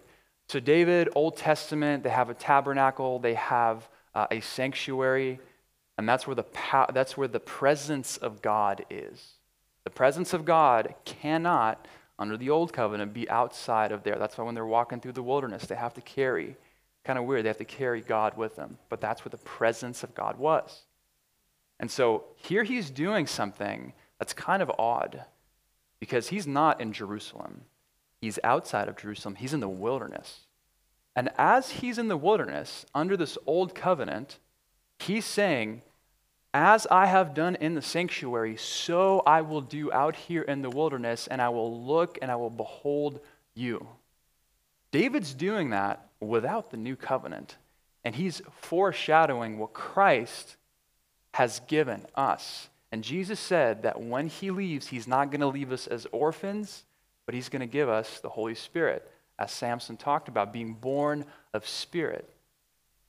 So, 0.49 0.59
David, 0.59 1.09
Old 1.15 1.37
Testament, 1.37 2.03
they 2.03 2.09
have 2.09 2.29
a 2.29 2.33
tabernacle, 2.33 3.19
they 3.19 3.33
have 3.33 3.87
uh, 4.13 4.27
a 4.29 4.39
sanctuary, 4.41 5.39
and 5.97 6.07
that's 6.07 6.27
where, 6.27 6.35
the 6.35 6.45
that's 6.93 7.17
where 7.17 7.27
the 7.27 7.39
presence 7.39 8.17
of 8.17 8.41
God 8.41 8.85
is. 8.89 9.33
The 9.83 9.89
presence 9.89 10.33
of 10.33 10.45
God 10.45 10.95
cannot, 11.05 11.87
under 12.17 12.37
the 12.37 12.49
Old 12.49 12.71
Covenant, 12.73 13.13
be 13.13 13.29
outside 13.29 13.91
of 13.91 14.03
there. 14.03 14.17
That's 14.17 14.37
why 14.37 14.45
when 14.45 14.55
they're 14.55 14.65
walking 14.65 14.99
through 14.99 15.11
the 15.13 15.23
wilderness, 15.23 15.65
they 15.65 15.75
have 15.75 15.93
to 15.95 16.01
carry, 16.01 16.55
kind 17.03 17.19
of 17.19 17.25
weird, 17.25 17.43
they 17.43 17.49
have 17.49 17.57
to 17.57 17.65
carry 17.65 18.01
God 18.01 18.37
with 18.37 18.55
them. 18.55 18.77
But 18.89 19.01
that's 19.01 19.25
where 19.25 19.31
the 19.31 19.37
presence 19.37 20.03
of 20.03 20.15
God 20.15 20.37
was. 20.37 20.83
And 21.79 21.91
so 21.91 22.23
here 22.35 22.63
he's 22.63 22.89
doing 22.89 23.27
something 23.27 23.93
that's 24.19 24.33
kind 24.33 24.61
of 24.61 24.71
odd 24.79 25.25
because 25.99 26.29
he's 26.29 26.47
not 26.47 26.79
in 26.79 26.93
Jerusalem. 26.93 27.61
He's 28.21 28.39
outside 28.43 28.87
of 28.87 28.95
Jerusalem. 28.95 29.35
He's 29.35 29.53
in 29.53 29.59
the 29.59 29.67
wilderness. 29.67 30.41
And 31.15 31.29
as 31.37 31.69
he's 31.71 31.97
in 31.97 32.07
the 32.07 32.17
wilderness, 32.17 32.85
under 32.95 33.17
this 33.17 33.37
old 33.45 33.75
covenant, 33.75 34.39
he's 34.99 35.25
saying, 35.25 35.81
As 36.53 36.85
I 36.91 37.07
have 37.07 37.33
done 37.33 37.55
in 37.55 37.73
the 37.73 37.81
sanctuary, 37.81 38.57
so 38.57 39.21
I 39.25 39.41
will 39.41 39.61
do 39.61 39.91
out 39.91 40.15
here 40.15 40.43
in 40.43 40.61
the 40.61 40.69
wilderness, 40.69 41.27
and 41.27 41.41
I 41.41 41.49
will 41.49 41.83
look 41.83 42.19
and 42.21 42.31
I 42.31 42.35
will 42.35 42.51
behold 42.51 43.19
you. 43.55 43.87
David's 44.91 45.33
doing 45.33 45.71
that 45.71 46.09
without 46.19 46.69
the 46.69 46.77
new 46.77 46.95
covenant, 46.95 47.57
and 48.03 48.15
he's 48.15 48.41
foreshadowing 48.61 49.57
what 49.57 49.73
Christ 49.73 50.57
has 51.33 51.59
given 51.67 52.05
us 52.15 52.69
and 52.93 53.03
Jesus 53.03 53.39
said 53.39 53.81
that 53.81 53.99
when 53.99 54.27
he 54.27 54.51
leaves, 54.51 54.85
he's 54.85 55.07
not 55.07 55.31
going 55.31 55.41
to 55.41 55.47
leave 55.47 55.71
us 55.71 55.87
as 55.87 56.05
orphans, 56.11 56.83
but 57.25 57.33
he's 57.33 57.49
going 57.49 57.61
to 57.61 57.65
give 57.65 57.89
us 57.89 58.19
the 58.19 58.29
Holy 58.29 58.53
Spirit, 58.53 59.11
as 59.39 59.51
Samson 59.51 59.97
talked 59.97 60.27
about, 60.27 60.53
being 60.53 60.75
born 60.75 61.25
of 61.55 61.67
spirit. 61.67 62.29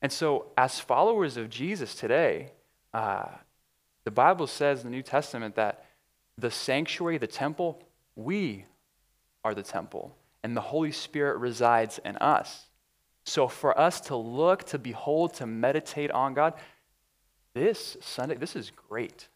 And 0.00 0.10
so, 0.10 0.46
as 0.56 0.80
followers 0.80 1.36
of 1.36 1.50
Jesus 1.50 1.94
today, 1.94 2.52
uh, 2.94 3.26
the 4.04 4.10
Bible 4.10 4.46
says 4.46 4.82
in 4.82 4.90
the 4.90 4.96
New 4.96 5.02
Testament 5.02 5.56
that 5.56 5.84
the 6.38 6.50
sanctuary, 6.50 7.18
the 7.18 7.26
temple, 7.26 7.82
we 8.16 8.64
are 9.44 9.54
the 9.54 9.62
temple, 9.62 10.16
and 10.42 10.56
the 10.56 10.60
Holy 10.60 10.92
Spirit 10.92 11.38
resides 11.38 11.98
in 12.04 12.16
us. 12.16 12.66
So, 13.26 13.48
for 13.48 13.78
us 13.78 14.00
to 14.02 14.16
look, 14.16 14.64
to 14.64 14.78
behold, 14.78 15.34
to 15.34 15.46
meditate 15.46 16.10
on 16.10 16.34
God, 16.34 16.54
this 17.54 17.96
Sunday, 18.00 18.36
this 18.36 18.56
is 18.56 18.70
great. 18.88 19.28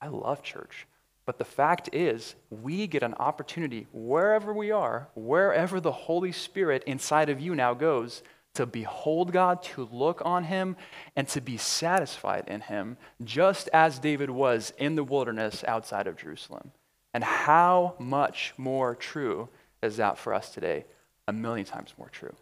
I 0.00 0.08
love 0.08 0.42
church. 0.42 0.86
But 1.24 1.38
the 1.38 1.44
fact 1.44 1.90
is, 1.92 2.34
we 2.50 2.86
get 2.86 3.02
an 3.02 3.14
opportunity 3.14 3.86
wherever 3.92 4.52
we 4.52 4.70
are, 4.72 5.08
wherever 5.14 5.80
the 5.80 5.92
Holy 5.92 6.32
Spirit 6.32 6.82
inside 6.86 7.28
of 7.28 7.40
you 7.40 7.54
now 7.54 7.72
goes, 7.74 8.22
to 8.54 8.66
behold 8.66 9.32
God, 9.32 9.62
to 9.62 9.88
look 9.92 10.22
on 10.24 10.44
Him, 10.44 10.76
and 11.16 11.28
to 11.28 11.40
be 11.40 11.56
satisfied 11.56 12.44
in 12.48 12.60
Him, 12.60 12.96
just 13.24 13.68
as 13.72 13.98
David 13.98 14.30
was 14.30 14.72
in 14.78 14.94
the 14.96 15.04
wilderness 15.04 15.64
outside 15.66 16.06
of 16.06 16.16
Jerusalem. 16.16 16.72
And 17.14 17.24
how 17.24 17.94
much 17.98 18.54
more 18.56 18.94
true 18.94 19.48
is 19.82 19.96
that 19.96 20.18
for 20.18 20.34
us 20.34 20.50
today? 20.50 20.84
A 21.28 21.32
million 21.32 21.66
times 21.66 21.94
more 21.98 22.08
true. 22.08 22.34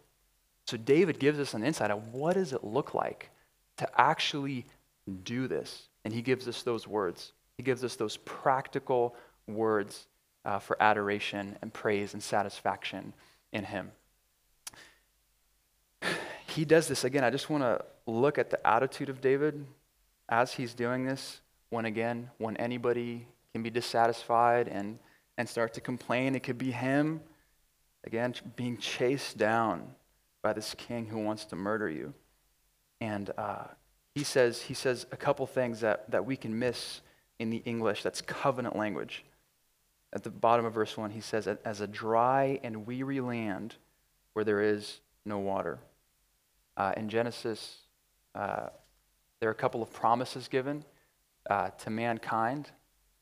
So 0.67 0.77
David 0.77 1.19
gives 1.19 1.39
us 1.39 1.53
an 1.53 1.63
insight 1.63 1.91
of 1.91 2.13
what 2.13 2.35
does 2.35 2.53
it 2.53 2.63
look 2.63 2.93
like 2.93 3.29
to 3.77 3.89
actually 3.99 4.65
do 5.23 5.47
this? 5.47 5.87
And 6.05 6.13
he 6.13 6.21
gives 6.21 6.47
us 6.47 6.61
those 6.63 6.87
words. 6.87 7.33
He 7.57 7.63
gives 7.63 7.83
us 7.83 7.95
those 7.95 8.17
practical 8.17 9.15
words 9.47 10.07
uh, 10.45 10.59
for 10.59 10.81
adoration 10.81 11.57
and 11.61 11.73
praise 11.73 12.13
and 12.13 12.23
satisfaction 12.23 13.13
in 13.51 13.65
Him. 13.65 13.91
He 16.49 16.65
does 16.65 16.87
this 16.87 17.03
again. 17.03 17.23
I 17.23 17.29
just 17.29 17.49
want 17.49 17.63
to 17.63 17.83
look 18.05 18.37
at 18.37 18.49
the 18.49 18.65
attitude 18.67 19.09
of 19.09 19.21
David 19.21 19.65
as 20.27 20.53
he's 20.53 20.73
doing 20.73 21.05
this. 21.05 21.41
When 21.69 21.85
again, 21.85 22.29
when 22.37 22.57
anybody 22.57 23.27
can 23.53 23.63
be 23.63 23.69
dissatisfied 23.69 24.67
and, 24.67 24.97
and 25.37 25.47
start 25.47 25.73
to 25.75 25.81
complain, 25.81 26.35
it 26.35 26.41
could 26.41 26.57
be 26.57 26.71
him, 26.71 27.21
again, 28.03 28.33
being 28.55 28.77
chased 28.77 29.37
down 29.37 29.93
by 30.41 30.53
this 30.53 30.73
king 30.75 31.05
who 31.05 31.19
wants 31.19 31.45
to 31.45 31.55
murder 31.55 31.89
you. 31.89 32.13
And 33.01 33.31
uh, 33.37 33.65
he 34.15 34.23
says 34.23 34.61
he 34.61 34.73
says 34.73 35.05
a 35.11 35.17
couple 35.17 35.45
things 35.45 35.81
that, 35.81 36.09
that 36.11 36.25
we 36.25 36.35
can 36.35 36.57
miss 36.57 37.01
in 37.37 37.49
the 37.49 37.61
English 37.65 38.03
that's 38.03 38.21
covenant 38.21 38.75
language. 38.75 39.23
At 40.11 40.23
the 40.23 40.31
bottom 40.31 40.65
of 40.65 40.73
verse 40.73 40.97
1, 40.97 41.11
he 41.11 41.21
says, 41.21 41.47
As 41.47 41.81
a 41.81 41.87
dry 41.87 42.59
and 42.63 42.87
weary 42.87 43.21
land 43.21 43.75
where 44.33 44.43
there 44.43 44.61
is 44.61 44.99
no 45.25 45.37
water. 45.37 45.79
Uh, 46.79 46.93
in 46.97 47.09
Genesis, 47.09 47.77
uh, 48.33 48.69
there 49.39 49.49
are 49.49 49.51
a 49.51 49.55
couple 49.55 49.83
of 49.83 49.93
promises 49.93 50.47
given 50.47 50.83
uh, 51.47 51.69
to 51.69 51.91
mankind 51.91 52.71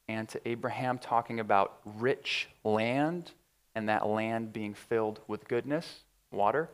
and 0.08 0.30
to 0.30 0.48
Abraham, 0.48 0.98
talking 0.98 1.41
about 1.41 1.80
rich 1.84 2.48
land 2.63 3.32
and 3.76 3.89
that 3.89 4.08
land 4.08 4.54
being 4.54 4.74
filled 4.74 5.20
with 5.28 5.46
goodness, 5.50 6.04
water. 6.32 6.70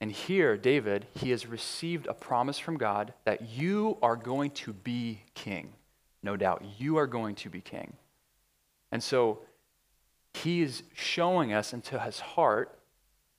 And 0.00 0.10
here, 0.10 0.56
David, 0.56 1.06
he 1.14 1.30
has 1.30 1.46
received 1.46 2.06
a 2.06 2.14
promise 2.14 2.58
from 2.58 2.78
God 2.78 3.12
that 3.26 3.50
you 3.50 3.98
are 4.00 4.16
going 4.16 4.52
to 4.52 4.72
be 4.72 5.20
king 5.34 5.74
no 6.22 6.36
doubt, 6.36 6.64
you 6.78 6.96
are 6.96 7.06
going 7.06 7.34
to 7.36 7.50
be 7.50 7.60
king. 7.60 7.92
And 8.90 9.02
so 9.02 9.40
he 10.34 10.62
is 10.62 10.82
showing 10.94 11.52
us 11.52 11.72
into 11.72 11.98
his 11.98 12.20
heart 12.20 12.77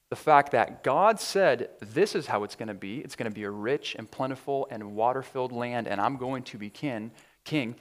the 0.09 0.15
fact 0.15 0.51
that 0.51 0.83
God 0.83 1.19
said, 1.19 1.69
This 1.79 2.15
is 2.15 2.27
how 2.27 2.43
it's 2.43 2.55
going 2.55 2.67
to 2.67 2.73
be. 2.73 2.99
It's 2.99 3.15
going 3.15 3.29
to 3.29 3.35
be 3.35 3.43
a 3.43 3.51
rich 3.51 3.95
and 3.97 4.09
plentiful 4.09 4.67
and 4.71 4.95
water 4.95 5.21
filled 5.21 5.51
land, 5.51 5.87
and 5.87 6.01
I'm 6.01 6.17
going 6.17 6.43
to 6.43 6.57
be 6.57 6.69
king. 6.69 7.11
king. 7.43 7.75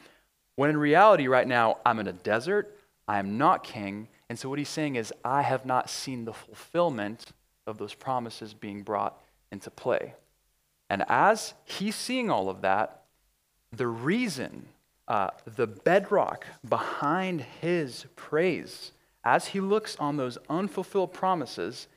When 0.57 0.71
in 0.71 0.77
reality, 0.77 1.29
right 1.29 1.47
now, 1.47 1.79
I'm 1.87 2.01
in 2.01 2.09
a 2.09 2.13
desert, 2.13 2.77
I 3.07 3.19
am 3.19 3.39
not 3.39 3.65
king. 3.65 4.09
And 4.29 4.39
so 4.39 4.49
what 4.49 4.59
he's 4.59 4.69
saying 4.69 4.97
is, 4.97 5.13
I 5.25 5.43
have 5.43 5.65
not 5.65 5.89
seen 5.89 6.25
the 6.25 6.33
fulfillment 6.33 7.27
of 7.67 7.79
those 7.79 7.95
promises 7.95 8.55
being 8.55 8.83
brought 8.83 9.19
into 9.51 9.71
play. 9.71 10.15
And 10.91 11.05
as 11.09 11.55
he's 11.65 11.95
seeing 11.95 12.31
all 12.31 12.51
of 12.51 12.63
that, 12.63 13.03
the 13.73 13.87
reason 13.87 14.67
uh, 15.09 15.31
the 15.57 15.67
bedrock 15.67 16.47
behind 16.69 17.41
his 17.41 18.07
praise. 18.15 18.93
As 19.25 19.47
he 19.47 19.61
looks 19.61 19.97
on 19.97 20.17
those 20.17 20.39
unfulfilled 20.49 21.13
promises, 21.13 21.89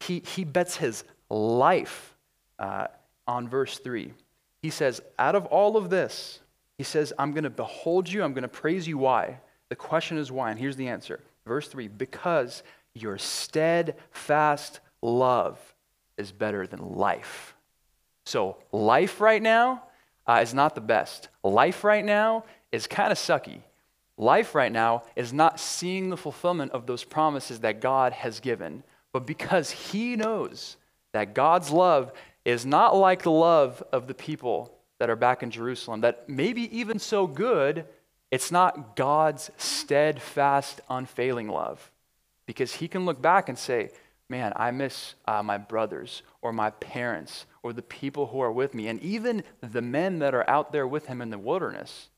he, 0.00 0.20
he 0.20 0.44
bets 0.44 0.76
his 0.76 1.04
life 1.30 2.14
uh, 2.58 2.88
on 3.26 3.48
verse 3.48 3.78
3. 3.78 4.12
He 4.62 4.70
says, 4.70 5.00
Out 5.18 5.34
of 5.34 5.46
all 5.46 5.76
of 5.76 5.90
this, 5.90 6.40
he 6.78 6.84
says, 6.84 7.12
I'm 7.18 7.32
going 7.32 7.44
to 7.44 7.50
behold 7.50 8.10
you, 8.10 8.22
I'm 8.22 8.32
going 8.32 8.42
to 8.42 8.48
praise 8.48 8.86
you. 8.86 8.98
Why? 8.98 9.40
The 9.68 9.76
question 9.76 10.18
is 10.18 10.30
why, 10.30 10.50
and 10.50 10.58
here's 10.58 10.76
the 10.76 10.88
answer. 10.88 11.20
Verse 11.46 11.68
3 11.68 11.88
Because 11.88 12.62
your 12.94 13.18
steadfast 13.18 14.80
love 15.02 15.58
is 16.16 16.32
better 16.32 16.66
than 16.66 16.96
life. 16.96 17.54
So, 18.24 18.56
life 18.72 19.20
right 19.20 19.42
now 19.42 19.84
uh, 20.26 20.40
is 20.42 20.54
not 20.54 20.74
the 20.74 20.80
best. 20.80 21.28
Life 21.42 21.84
right 21.84 22.04
now 22.04 22.44
is 22.72 22.86
kind 22.86 23.12
of 23.12 23.18
sucky. 23.18 23.60
Life 24.18 24.54
right 24.54 24.72
now 24.72 25.02
is 25.14 25.32
not 25.32 25.60
seeing 25.60 26.08
the 26.08 26.16
fulfillment 26.16 26.72
of 26.72 26.86
those 26.86 27.04
promises 27.04 27.60
that 27.60 27.80
God 27.80 28.12
has 28.12 28.40
given, 28.40 28.82
but 29.16 29.24
because 29.24 29.70
He 29.70 30.14
knows 30.14 30.76
that 31.14 31.32
God's 31.32 31.70
love 31.70 32.12
is 32.44 32.66
not 32.66 32.94
like 32.94 33.22
the 33.22 33.30
love 33.30 33.82
of 33.90 34.08
the 34.08 34.14
people 34.14 34.78
that 34.98 35.08
are 35.08 35.16
back 35.16 35.42
in 35.42 35.50
Jerusalem, 35.50 36.02
that 36.02 36.28
maybe 36.28 36.76
even 36.76 36.98
so 36.98 37.26
good, 37.26 37.86
it's 38.30 38.52
not 38.52 38.94
God's 38.94 39.50
steadfast, 39.56 40.82
unfailing 40.90 41.48
love. 41.48 41.90
Because 42.44 42.74
He 42.74 42.88
can 42.88 43.06
look 43.06 43.22
back 43.22 43.48
and 43.48 43.58
say, 43.58 43.88
man, 44.28 44.52
I 44.54 44.70
miss 44.70 45.14
uh, 45.26 45.42
my 45.42 45.56
brothers 45.56 46.22
or 46.42 46.52
my 46.52 46.68
parents 46.68 47.46
or 47.62 47.72
the 47.72 47.80
people 47.80 48.26
who 48.26 48.40
are 48.40 48.52
with 48.52 48.74
me, 48.74 48.86
and 48.86 49.00
even 49.00 49.44
the 49.62 49.80
men 49.80 50.18
that 50.18 50.34
are 50.34 50.46
out 50.46 50.72
there 50.72 50.86
with 50.86 51.06
him 51.06 51.22
in 51.22 51.30
the 51.30 51.38
wilderness. 51.38 52.10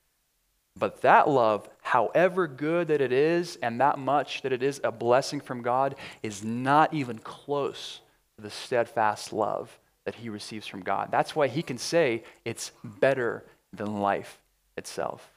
But 0.79 1.01
that 1.03 1.29
love, 1.29 1.69
however 1.83 2.47
good 2.47 2.89
that 2.89 3.01
it 3.01 3.13
is, 3.13 3.59
and 3.63 3.81
that 3.81 3.99
much 3.99 4.43
that 4.43 4.53
it 4.53 4.63
is 4.63 4.81
a 4.85 4.93
blessing 4.93 5.41
from 5.41 5.63
God, 5.63 5.97
is 6.23 6.45
not 6.45 6.95
even 6.95 7.19
close 7.19 8.01
to 8.37 8.43
the 8.43 8.51
steadfast 8.51 9.33
love 9.33 9.77
that 10.05 10.15
he 10.15 10.29
receives 10.29 10.67
from 10.67 10.81
God. 10.81 11.09
That's 11.11 11.35
why 11.35 11.49
he 11.49 11.63
can 11.63 11.79
say 11.79 12.23
it's 12.45 12.71
better 12.85 13.45
than 13.73 14.01
life 14.01 14.39
itself. 14.77 15.29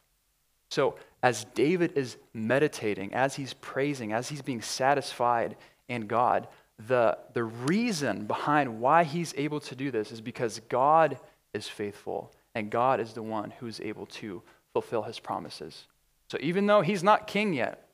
So, 0.70 0.96
as 1.24 1.44
David 1.54 1.98
is 1.98 2.18
meditating, 2.34 3.14
as 3.14 3.36
he's 3.36 3.54
praising, 3.54 4.14
as 4.14 4.30
he's 4.30 4.42
being 4.42 4.62
satisfied 4.62 5.56
in 5.90 6.08
God, 6.08 6.48
the, 6.88 7.18
the 7.34 7.44
reason 7.44 8.26
behind 8.26 8.80
why 8.80 9.04
he's 9.04 9.34
able 9.38 9.60
to 9.62 9.76
do 9.76 9.92
this 9.92 10.12
is 10.12 10.22
because 10.22 10.62
God 10.70 11.18
is 11.54 11.68
faithful 11.68 12.32
and 12.56 12.70
God 12.70 13.00
is 13.00 13.14
the 13.14 13.22
one 13.22 13.52
who's 13.60 13.80
able 13.82 14.06
to 14.08 14.42
fulfill 14.74 15.04
his 15.04 15.20
promises. 15.20 15.86
So 16.30 16.38
even 16.42 16.66
though 16.66 16.82
he's 16.82 17.04
not 17.04 17.28
king 17.28 17.54
yet, 17.54 17.88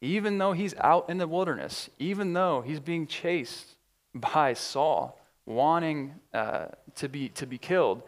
even 0.00 0.38
though 0.38 0.52
he's 0.52 0.74
out 0.78 1.10
in 1.10 1.18
the 1.18 1.26
wilderness, 1.26 1.90
even 1.98 2.32
though 2.32 2.60
he's 2.60 2.80
being 2.80 3.06
chased 3.06 3.76
by 4.14 4.52
Saul, 4.52 5.18
wanting 5.46 6.14
uh, 6.32 6.66
to, 6.96 7.08
be, 7.08 7.30
to 7.30 7.46
be 7.46 7.58
killed, 7.58 8.02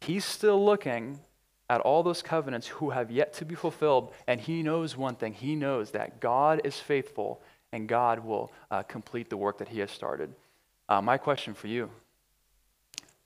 he's 0.00 0.24
still 0.24 0.64
looking 0.64 1.18
at 1.68 1.80
all 1.80 2.02
those 2.02 2.22
covenants 2.22 2.66
who 2.66 2.90
have 2.90 3.10
yet 3.10 3.32
to 3.34 3.44
be 3.44 3.54
fulfilled, 3.54 4.12
and 4.26 4.40
he 4.40 4.62
knows 4.62 4.96
one 4.96 5.16
thing. 5.16 5.32
He 5.32 5.56
knows 5.56 5.90
that 5.90 6.20
God 6.20 6.60
is 6.64 6.78
faithful 6.78 7.40
and 7.74 7.88
God 7.88 8.20
will 8.20 8.52
uh, 8.70 8.84
complete 8.84 9.28
the 9.28 9.36
work 9.36 9.58
that 9.58 9.66
He 9.66 9.80
has 9.80 9.90
started. 9.90 10.32
Uh, 10.88 11.02
my 11.02 11.18
question 11.18 11.54
for 11.54 11.66
you, 11.66 11.90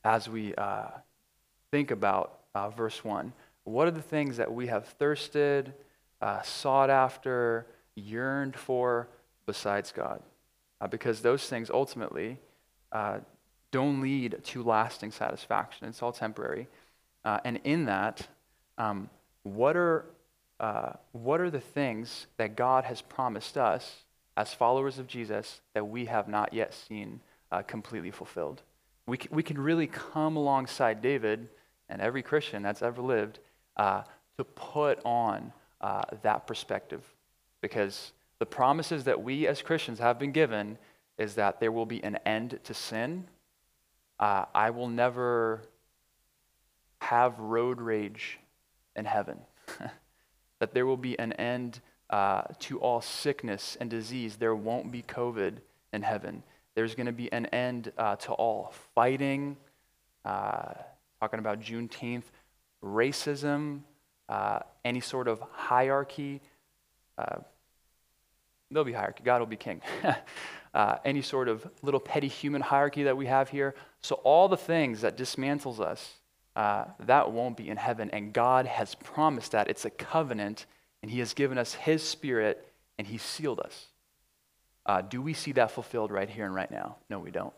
as 0.03 0.27
we 0.27 0.55
uh, 0.55 0.87
think 1.71 1.91
about 1.91 2.39
uh, 2.55 2.71
verse 2.71 3.05
1, 3.05 3.31
what 3.69 3.89
are 3.89 3.93
the 3.93 4.03
things 4.03 4.37
that 4.37 4.53
we 4.53 4.67
have 4.67 4.87
thirsted, 4.87 5.73
uh, 6.21 6.43
sought 6.43 6.91
after, 6.91 7.67
yearned 7.95 8.57
for 8.57 9.09
besides 9.47 9.93
God? 9.93 10.23
Uh, 10.81 10.87
because 10.87 11.21
those 11.23 11.49
things 11.49 11.71
ultimately 11.71 12.39
don't 13.71 14.01
lead 14.01 14.37
to 14.43 14.63
lasting 14.63 15.13
satisfaction, 15.13 15.89
it's 15.89 16.03
all 16.03 16.13
temporary. 16.13 16.69
and 17.25 17.61
in 17.65 17.85
that, 17.85 18.27
um, 18.79 19.11
what 19.43 19.77
are 19.77 20.07
uh, 20.61 20.93
what 21.13 21.41
are 21.41 21.51
the 21.51 21.61
things 21.61 22.27
that 22.37 22.57
God 22.57 22.85
has 22.85 23.01
promised 23.01 23.57
us 23.57 24.05
as 24.37 24.55
followers 24.55 24.99
of 24.99 25.07
Jesus 25.07 25.61
that 25.75 25.87
we 25.87 26.07
have 26.07 26.29
not 26.29 26.53
yet 26.53 26.75
seen 26.75 27.21
uh, 27.53 27.63
completely 27.63 28.11
fulfilled. 28.11 28.63
We, 29.07 29.19
c- 29.19 29.29
we 29.31 29.43
can 29.43 29.59
really 29.59 29.87
come 29.87 30.37
alongside 30.37 31.01
David 31.01 31.49
and 31.89 32.03
every 32.03 32.23
Christian 32.23 32.63
that's 32.63 32.83
ever 32.83 33.01
lived 33.01 33.39
uh, 33.79 34.03
to 34.37 34.45
put 34.45 35.01
on 35.05 35.53
uh, 35.81 36.03
that 36.23 36.47
perspective 36.47 37.03
because 37.61 38.13
the 38.39 38.47
promises 38.47 39.05
that 39.05 39.23
we 39.23 39.47
as 39.47 39.63
Christians 39.63 39.99
have 39.99 40.19
been 40.19 40.33
given 40.33 40.79
is 41.19 41.35
that 41.35 41.61
there 41.61 41.73
will 41.73 41.87
be 41.87 42.03
an 42.05 42.17
end 42.25 42.59
to 42.65 42.75
sin. 42.75 43.25
Uh, 44.21 44.45
I 44.55 44.71
will 44.71 44.89
never 44.89 45.63
have 47.01 47.39
road 47.39 47.81
rage 47.81 48.39
in 48.97 49.05
heaven. 49.05 49.39
that 50.61 50.75
there 50.75 50.87
will 50.87 50.97
be 50.97 51.19
an 51.19 51.33
end 51.35 51.81
uh, 52.11 52.43
to 52.61 52.79
all 52.79 53.01
sickness 53.01 53.77
and 53.81 53.91
disease. 53.91 54.37
There 54.37 54.55
won't 54.55 54.91
be 54.91 55.03
COVID 55.03 55.59
in 55.93 56.03
heaven. 56.03 56.43
There's 56.75 56.95
going 56.95 57.07
to 57.07 57.13
be 57.13 57.33
an 57.33 57.47
end 57.47 57.93
uh, 57.99 58.17
to 58.17 58.33
all 58.33 58.73
fighting, 58.95 59.57
uh, 60.25 60.75
talking 61.21 61.39
about 61.39 61.61
Juneteenth, 61.61 62.25
racism, 62.83 63.81
uh, 64.29 64.61
any 64.85 65.01
sort 65.01 65.29
of 65.29 65.41
hierarchy. 65.53 66.41
Uh, 67.17 67.39
there'll 68.71 68.85
be 68.85 68.93
hierarchy. 68.93 69.23
God 69.25 69.41
will 69.41 69.47
be 69.47 69.57
king. 69.57 69.81
Uh, 70.75 70.99
any 71.03 71.23
sort 71.23 71.49
of 71.49 71.67
little 71.81 71.99
petty 71.99 72.29
human 72.29 72.61
hierarchy 72.61 73.05
that 73.05 73.17
we 73.17 73.25
have 73.25 73.49
here. 73.49 73.75
So, 74.03 74.17
all 74.17 74.49
the 74.49 74.57
things 74.57 75.01
that 75.01 75.17
dismantles 75.17 75.81
us, 75.81 76.19
that 76.55 77.33
won't 77.33 77.57
be 77.57 77.71
in 77.71 77.79
heaven. 77.79 78.11
And 78.11 78.35
God 78.35 78.67
has 78.67 78.95
promised 78.95 79.53
that. 79.53 79.69
It's 79.69 79.87
a 79.87 79.91
covenant 79.91 80.67
and 81.03 81.11
He 81.11 81.19
has 81.21 81.35
given 81.35 81.59
us 81.59 81.75
His 81.75 82.03
Spirit, 82.03 82.73
and 82.99 83.07
He 83.07 83.19
sealed 83.19 83.61
us. 83.61 83.87
Uh, 84.87 85.03
do 85.03 85.21
we 85.21 85.35
see 85.35 85.53
that 85.53 85.71
fulfilled 85.71 86.11
right 86.11 86.29
here 86.29 86.47
and 86.47 86.55
right 86.55 86.71
now? 86.71 86.97
No, 87.11 87.19
we 87.19 87.31
don't. 87.31 87.53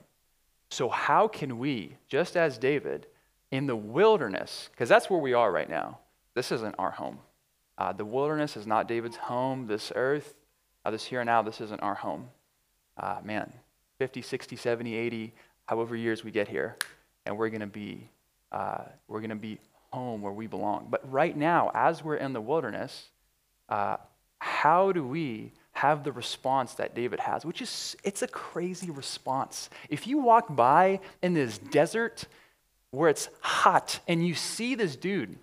So, 0.70 0.88
how 0.88 1.28
can 1.28 1.58
we, 1.58 1.96
just 2.08 2.36
as 2.36 2.58
David, 2.58 3.06
in 3.50 3.66
the 3.66 3.76
wilderness, 3.76 4.68
because 4.72 4.88
that's 4.88 5.10
where 5.10 5.20
we 5.20 5.32
are 5.32 5.50
right 5.50 5.68
now, 5.68 5.98
this 6.34 6.52
isn't 6.52 6.74
our 6.78 6.92
home. 6.92 7.18
Uh, 7.76 7.92
the 7.92 8.04
wilderness 8.04 8.56
is 8.56 8.66
not 8.66 8.86
David's 8.86 9.16
home. 9.16 9.66
This 9.66 9.90
earth, 9.94 10.34
uh, 10.84 10.90
this 10.90 11.04
here 11.04 11.20
and 11.20 11.26
now, 11.26 11.42
this 11.42 11.60
isn't 11.60 11.82
our 11.82 11.94
home. 11.94 12.28
Uh, 12.96 13.18
man, 13.24 13.52
50, 13.98 14.22
60, 14.22 14.56
70, 14.56 14.94
80, 14.94 15.32
however 15.66 15.96
years 15.96 16.22
we 16.22 16.30
get 16.30 16.48
here, 16.48 16.76
and 17.26 17.36
we're 17.36 17.48
going 17.48 17.60
to 17.60 17.66
be, 17.66 18.08
uh, 18.52 18.84
we're 19.08 19.20
going 19.20 19.30
to 19.30 19.36
be 19.36 19.58
home 19.90 20.22
where 20.22 20.32
we 20.32 20.46
belong. 20.46 20.88
But 20.90 21.10
right 21.10 21.36
now, 21.36 21.70
as 21.74 22.04
we're 22.04 22.16
in 22.16 22.32
the 22.32 22.40
wilderness, 22.40 23.08
uh, 23.68 23.96
how 24.38 24.92
do 24.92 25.06
we 25.06 25.52
have 25.72 26.04
the 26.04 26.12
response 26.12 26.74
that 26.74 26.94
David 26.94 27.20
has, 27.20 27.44
which 27.44 27.62
is 27.62 27.96
it's 28.04 28.22
a 28.22 28.28
crazy 28.28 28.90
response. 28.90 29.70
If 29.88 30.06
you 30.06 30.18
walk 30.18 30.54
by 30.54 31.00
in 31.22 31.32
this 31.32 31.56
desert 31.56 32.26
where 32.90 33.08
it's 33.08 33.28
hot 33.40 34.00
and 34.08 34.26
you 34.26 34.34
see 34.34 34.74
this 34.74 34.96
dude 34.96 35.38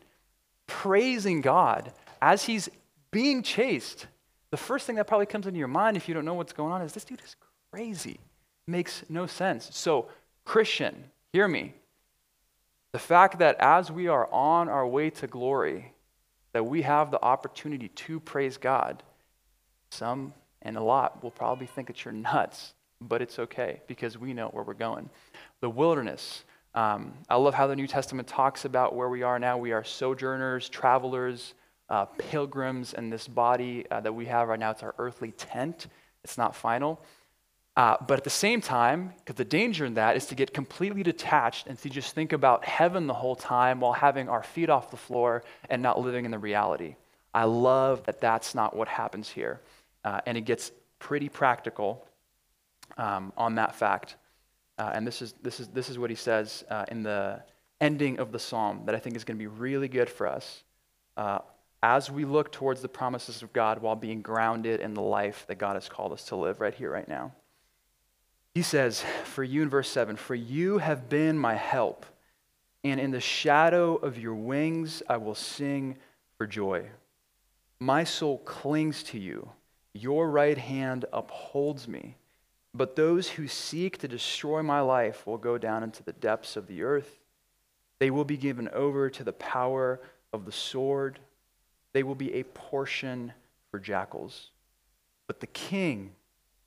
praising 0.68 1.42
God 1.42 1.92
as 2.22 2.44
he's 2.44 2.70
being 3.12 3.42
chased, 3.42 4.08
the 4.52 4.58
first 4.58 4.86
thing 4.86 4.96
that 4.98 5.08
probably 5.08 5.26
comes 5.26 5.48
into 5.48 5.60
your 5.60 5.68
mind 5.68 5.98
if 5.98 6.08
you 6.08 6.14
don't 6.14 6.26
know 6.26 6.34
what's 6.34 6.54
going 6.54 6.72
on 6.72 6.82
is 6.82 6.94
this 6.94 7.06
dude 7.06 7.22
is 7.26 7.36
crazy. 7.72 8.20
Makes 8.68 9.04
no 9.10 9.28
sense. 9.28 9.70
So, 9.72 10.10
Christian, 10.44 11.06
hear 11.32 11.48
me. 11.48 11.74
The 12.92 13.00
fact 13.00 13.40
that 13.40 13.58
as 13.60 13.92
we 13.92 14.08
are 14.08 14.28
on 14.32 14.70
our 14.70 14.88
way 14.88 15.10
to 15.12 15.28
glory, 15.28 15.94
that 16.54 16.66
we 16.66 16.82
have 16.82 17.12
the 17.12 17.22
opportunity 17.22 17.90
to 17.90 18.20
praise 18.20 18.58
God. 18.58 19.04
Some 19.90 20.34
and 20.62 20.76
a 20.76 20.82
lot 20.82 21.24
will 21.24 21.32
probably 21.32 21.68
think 21.68 21.88
that 21.88 22.04
you're 22.04 22.14
nuts, 22.14 22.74
but 23.00 23.22
it's 23.22 23.40
okay 23.40 23.82
because 23.88 24.18
we 24.18 24.34
know 24.34 24.48
where 24.48 24.64
we're 24.64 24.74
going. 24.74 25.10
The 25.62 25.70
wilderness. 25.70 26.44
Um, 26.78 27.14
I 27.28 27.38
love 27.38 27.56
how 27.56 27.66
the 27.66 27.76
New 27.76 27.88
Testament 27.88 28.28
talks 28.28 28.64
about 28.64 28.96
where 28.96 29.10
we 29.10 29.24
are 29.24 29.40
now. 29.40 29.58
We 29.58 29.72
are 29.72 29.84
sojourners, 29.84 30.70
travelers, 30.70 31.56
uh, 31.90 32.06
pilgrims 32.06 32.94
in 32.94 33.10
this 33.10 33.28
body 33.28 33.88
uh, 33.90 34.02
that 34.02 34.14
we 34.14 34.28
have 34.28 34.48
right 34.48 34.60
now. 34.60 34.70
It's 34.70 34.84
our 34.84 34.94
earthly 35.00 35.32
tent, 35.32 35.88
it's 36.24 36.38
not 36.38 36.56
final. 36.56 37.02
Uh, 37.76 37.98
but 38.08 38.20
at 38.20 38.24
the 38.24 38.30
same 38.30 38.62
time, 38.62 39.12
because 39.18 39.38
the 39.38 39.44
danger 39.44 39.86
in 39.86 39.96
that 39.96 40.16
is 40.16 40.28
to 40.28 40.36
get 40.36 40.54
completely 40.54 41.02
detached 41.02 41.66
and 41.66 41.80
to 41.80 41.90
just 41.90 42.14
think 42.14 42.32
about 42.32 42.64
heaven 42.64 43.08
the 43.08 43.14
whole 43.16 43.36
time 43.36 43.80
while 43.80 43.94
having 43.94 44.30
our 44.30 44.44
feet 44.44 44.70
off 44.70 44.92
the 44.92 44.98
floor 44.98 45.44
and 45.72 45.82
not 45.82 46.00
living 46.00 46.26
in 46.26 46.32
the 46.32 46.38
reality. 46.38 46.96
I 47.34 47.46
love 47.46 48.04
that 48.04 48.22
that's 48.22 48.54
not 48.54 48.76
what 48.76 48.88
happens 48.88 49.30
here. 49.30 49.62
Uh, 50.06 50.22
and 50.28 50.38
it 50.38 50.42
gets 50.42 50.72
pretty 51.00 51.28
practical 51.28 52.06
um, 53.00 53.34
on 53.36 53.56
that 53.56 53.74
fact. 53.76 54.16
Uh, 54.78 54.92
and 54.94 55.06
this 55.08 55.22
is, 55.22 55.34
this, 55.42 55.60
is, 55.60 55.68
this 55.70 55.90
is 55.90 55.98
what 55.98 56.10
he 56.10 56.16
says 56.16 56.64
uh, 56.70 56.86
in 56.90 57.04
the 57.04 57.42
ending 57.82 58.20
of 58.20 58.32
the 58.32 58.40
psalm 58.40 58.84
that 58.86 58.96
I 58.96 59.00
think 59.00 59.16
is 59.16 59.24
going 59.24 59.38
to 59.38 59.40
be 59.40 59.48
really 59.48 59.88
good 59.88 60.10
for 60.10 60.28
us 60.28 60.64
uh, 61.16 61.40
as 61.84 62.10
we 62.10 62.26
look 62.26 62.52
towards 62.52 62.82
the 62.82 62.88
promises 62.88 63.42
of 63.44 63.54
God 63.54 63.82
while 63.82 63.96
being 63.96 64.22
grounded 64.22 64.80
in 64.80 64.94
the 64.94 65.02
life 65.02 65.46
that 65.48 65.58
God 65.58 65.76
has 65.76 65.90
called 65.90 66.12
us 66.12 66.24
to 66.26 66.36
live 66.36 66.60
right 66.60 66.74
here, 66.74 66.92
right 66.92 67.08
now. 67.08 67.34
He 68.56 68.64
says, 68.64 69.04
For 69.24 69.44
you 69.44 69.62
in 69.62 69.70
verse 69.70 69.90
7, 69.90 70.16
for 70.16 70.34
you 70.34 70.80
have 70.80 71.10
been 71.10 71.38
my 71.38 71.54
help, 71.54 72.06
and 72.84 73.00
in 73.00 73.12
the 73.12 73.20
shadow 73.20 73.96
of 73.96 74.18
your 74.18 74.34
wings 74.34 75.04
I 75.08 75.18
will 75.18 75.36
sing 75.36 75.98
for 76.38 76.48
joy. 76.48 76.86
My 77.80 78.04
soul 78.04 78.40
clings 78.40 79.04
to 79.04 79.20
you, 79.20 79.52
your 79.94 80.30
right 80.30 80.58
hand 80.58 81.06
upholds 81.14 81.88
me. 81.88 82.16
But 82.78 82.96
those 82.96 83.28
who 83.30 83.48
seek 83.48 83.98
to 83.98 84.08
destroy 84.08 84.62
my 84.62 84.82
life 84.82 85.26
will 85.26 85.40
go 85.40 85.58
down 85.58 85.82
into 85.82 86.04
the 86.04 86.14
depths 86.14 86.56
of 86.56 86.68
the 86.68 86.84
earth. 86.84 87.20
They 87.98 88.12
will 88.12 88.24
be 88.24 88.38
given 88.38 88.70
over 88.70 89.10
to 89.10 89.24
the 89.24 89.34
power 89.34 90.00
of 90.32 90.46
the 90.46 90.52
sword. 90.52 91.20
They 91.94 92.04
will 92.04 92.14
be 92.14 92.36
a 92.36 92.44
portion 92.44 93.34
for 93.72 93.80
jackals. 93.80 94.52
But 95.26 95.40
the 95.40 95.48
king 95.48 96.12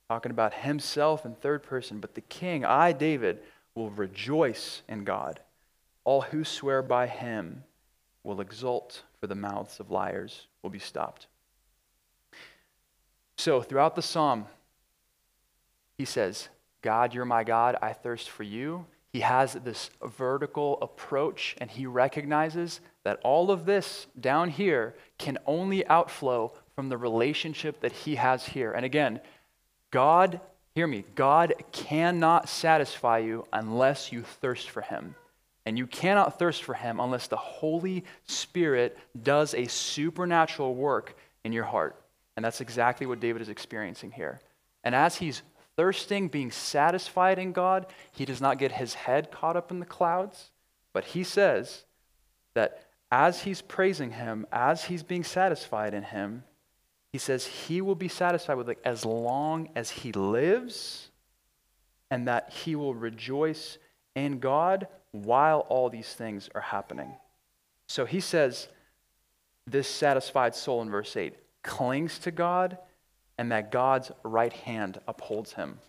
talking 0.09 0.31
about 0.31 0.53
himself 0.53 1.25
in 1.25 1.33
third 1.35 1.63
person, 1.63 2.01
but 2.01 2.15
the 2.15 2.21
king, 2.21 2.65
I, 2.65 2.91
David, 2.91 3.39
will 3.73 3.89
rejoice 3.89 4.81
in 4.89 5.05
God. 5.05 5.39
All 6.03 6.19
who 6.19 6.43
swear 6.43 6.81
by 6.81 7.07
him 7.07 7.63
will 8.25 8.41
exult, 8.41 9.03
for 9.21 9.27
the 9.27 9.35
mouths 9.35 9.79
of 9.79 9.89
liars 9.89 10.47
will 10.61 10.69
be 10.69 10.79
stopped. 10.79 11.27
So, 13.37 13.61
throughout 13.61 13.95
the 13.95 14.01
psalm, 14.01 14.47
he 16.01 16.05
says, 16.05 16.49
God, 16.81 17.13
you're 17.13 17.25
my 17.25 17.43
God, 17.43 17.77
I 17.79 17.93
thirst 17.93 18.31
for 18.31 18.41
you. 18.41 18.87
He 19.13 19.19
has 19.19 19.53
this 19.53 19.91
vertical 20.03 20.79
approach 20.81 21.55
and 21.59 21.69
he 21.69 21.85
recognizes 21.85 22.79
that 23.03 23.19
all 23.23 23.51
of 23.51 23.65
this 23.65 24.07
down 24.19 24.49
here 24.49 24.95
can 25.19 25.37
only 25.45 25.85
outflow 25.85 26.53
from 26.75 26.89
the 26.89 26.97
relationship 26.97 27.81
that 27.81 27.91
he 27.91 28.15
has 28.15 28.47
here. 28.47 28.71
And 28.71 28.83
again, 28.83 29.21
God, 29.91 30.41
hear 30.73 30.87
me, 30.87 31.05
God 31.13 31.53
cannot 31.71 32.49
satisfy 32.49 33.19
you 33.19 33.45
unless 33.53 34.11
you 34.11 34.23
thirst 34.23 34.71
for 34.71 34.81
him. 34.81 35.13
And 35.67 35.77
you 35.77 35.85
cannot 35.85 36.39
thirst 36.39 36.63
for 36.63 36.73
him 36.73 36.99
unless 36.99 37.27
the 37.27 37.37
Holy 37.37 38.05
Spirit 38.25 38.97
does 39.21 39.53
a 39.53 39.67
supernatural 39.67 40.73
work 40.73 41.15
in 41.43 41.53
your 41.53 41.65
heart. 41.65 41.95
And 42.35 42.43
that's 42.43 42.59
exactly 42.59 43.05
what 43.05 43.19
David 43.19 43.43
is 43.43 43.49
experiencing 43.49 44.09
here. 44.09 44.41
And 44.83 44.95
as 44.95 45.15
he's 45.15 45.43
thirsting, 45.75 46.27
being 46.27 46.51
satisfied 46.51 47.39
in 47.39 47.51
God, 47.51 47.85
he 48.11 48.25
does 48.25 48.41
not 48.41 48.57
get 48.57 48.73
his 48.73 48.93
head 48.93 49.31
caught 49.31 49.55
up 49.55 49.71
in 49.71 49.79
the 49.79 49.85
clouds, 49.85 50.51
but 50.93 51.05
he 51.05 51.23
says 51.23 51.85
that 52.53 52.85
as 53.11 53.41
he's 53.41 53.61
praising 53.61 54.11
him, 54.11 54.45
as 54.51 54.85
he's 54.85 55.03
being 55.03 55.23
satisfied 55.23 55.93
in 55.93 56.03
him, 56.03 56.43
he 57.11 57.17
says 57.17 57.45
he 57.45 57.81
will 57.81 57.95
be 57.95 58.07
satisfied 58.07 58.55
with 58.55 58.69
it 58.69 58.79
as 58.85 59.05
long 59.05 59.69
as 59.75 59.89
he 59.89 60.11
lives 60.13 61.09
and 62.09 62.27
that 62.27 62.51
he 62.51 62.75
will 62.75 62.95
rejoice 62.95 63.77
in 64.15 64.39
God 64.39 64.87
while 65.11 65.59
all 65.61 65.89
these 65.89 66.13
things 66.13 66.49
are 66.55 66.61
happening. 66.61 67.15
So 67.87 68.05
he 68.05 68.21
says, 68.21 68.69
this 69.67 69.87
satisfied 69.87 70.55
soul 70.55 70.81
in 70.81 70.89
verse 70.89 71.15
8 71.15 71.35
clings 71.63 72.17
to 72.19 72.31
God 72.31 72.77
and 73.41 73.51
that 73.51 73.71
God's 73.71 74.11
right 74.21 74.53
hand 74.53 75.01
upholds 75.07 75.53
him. 75.53 75.79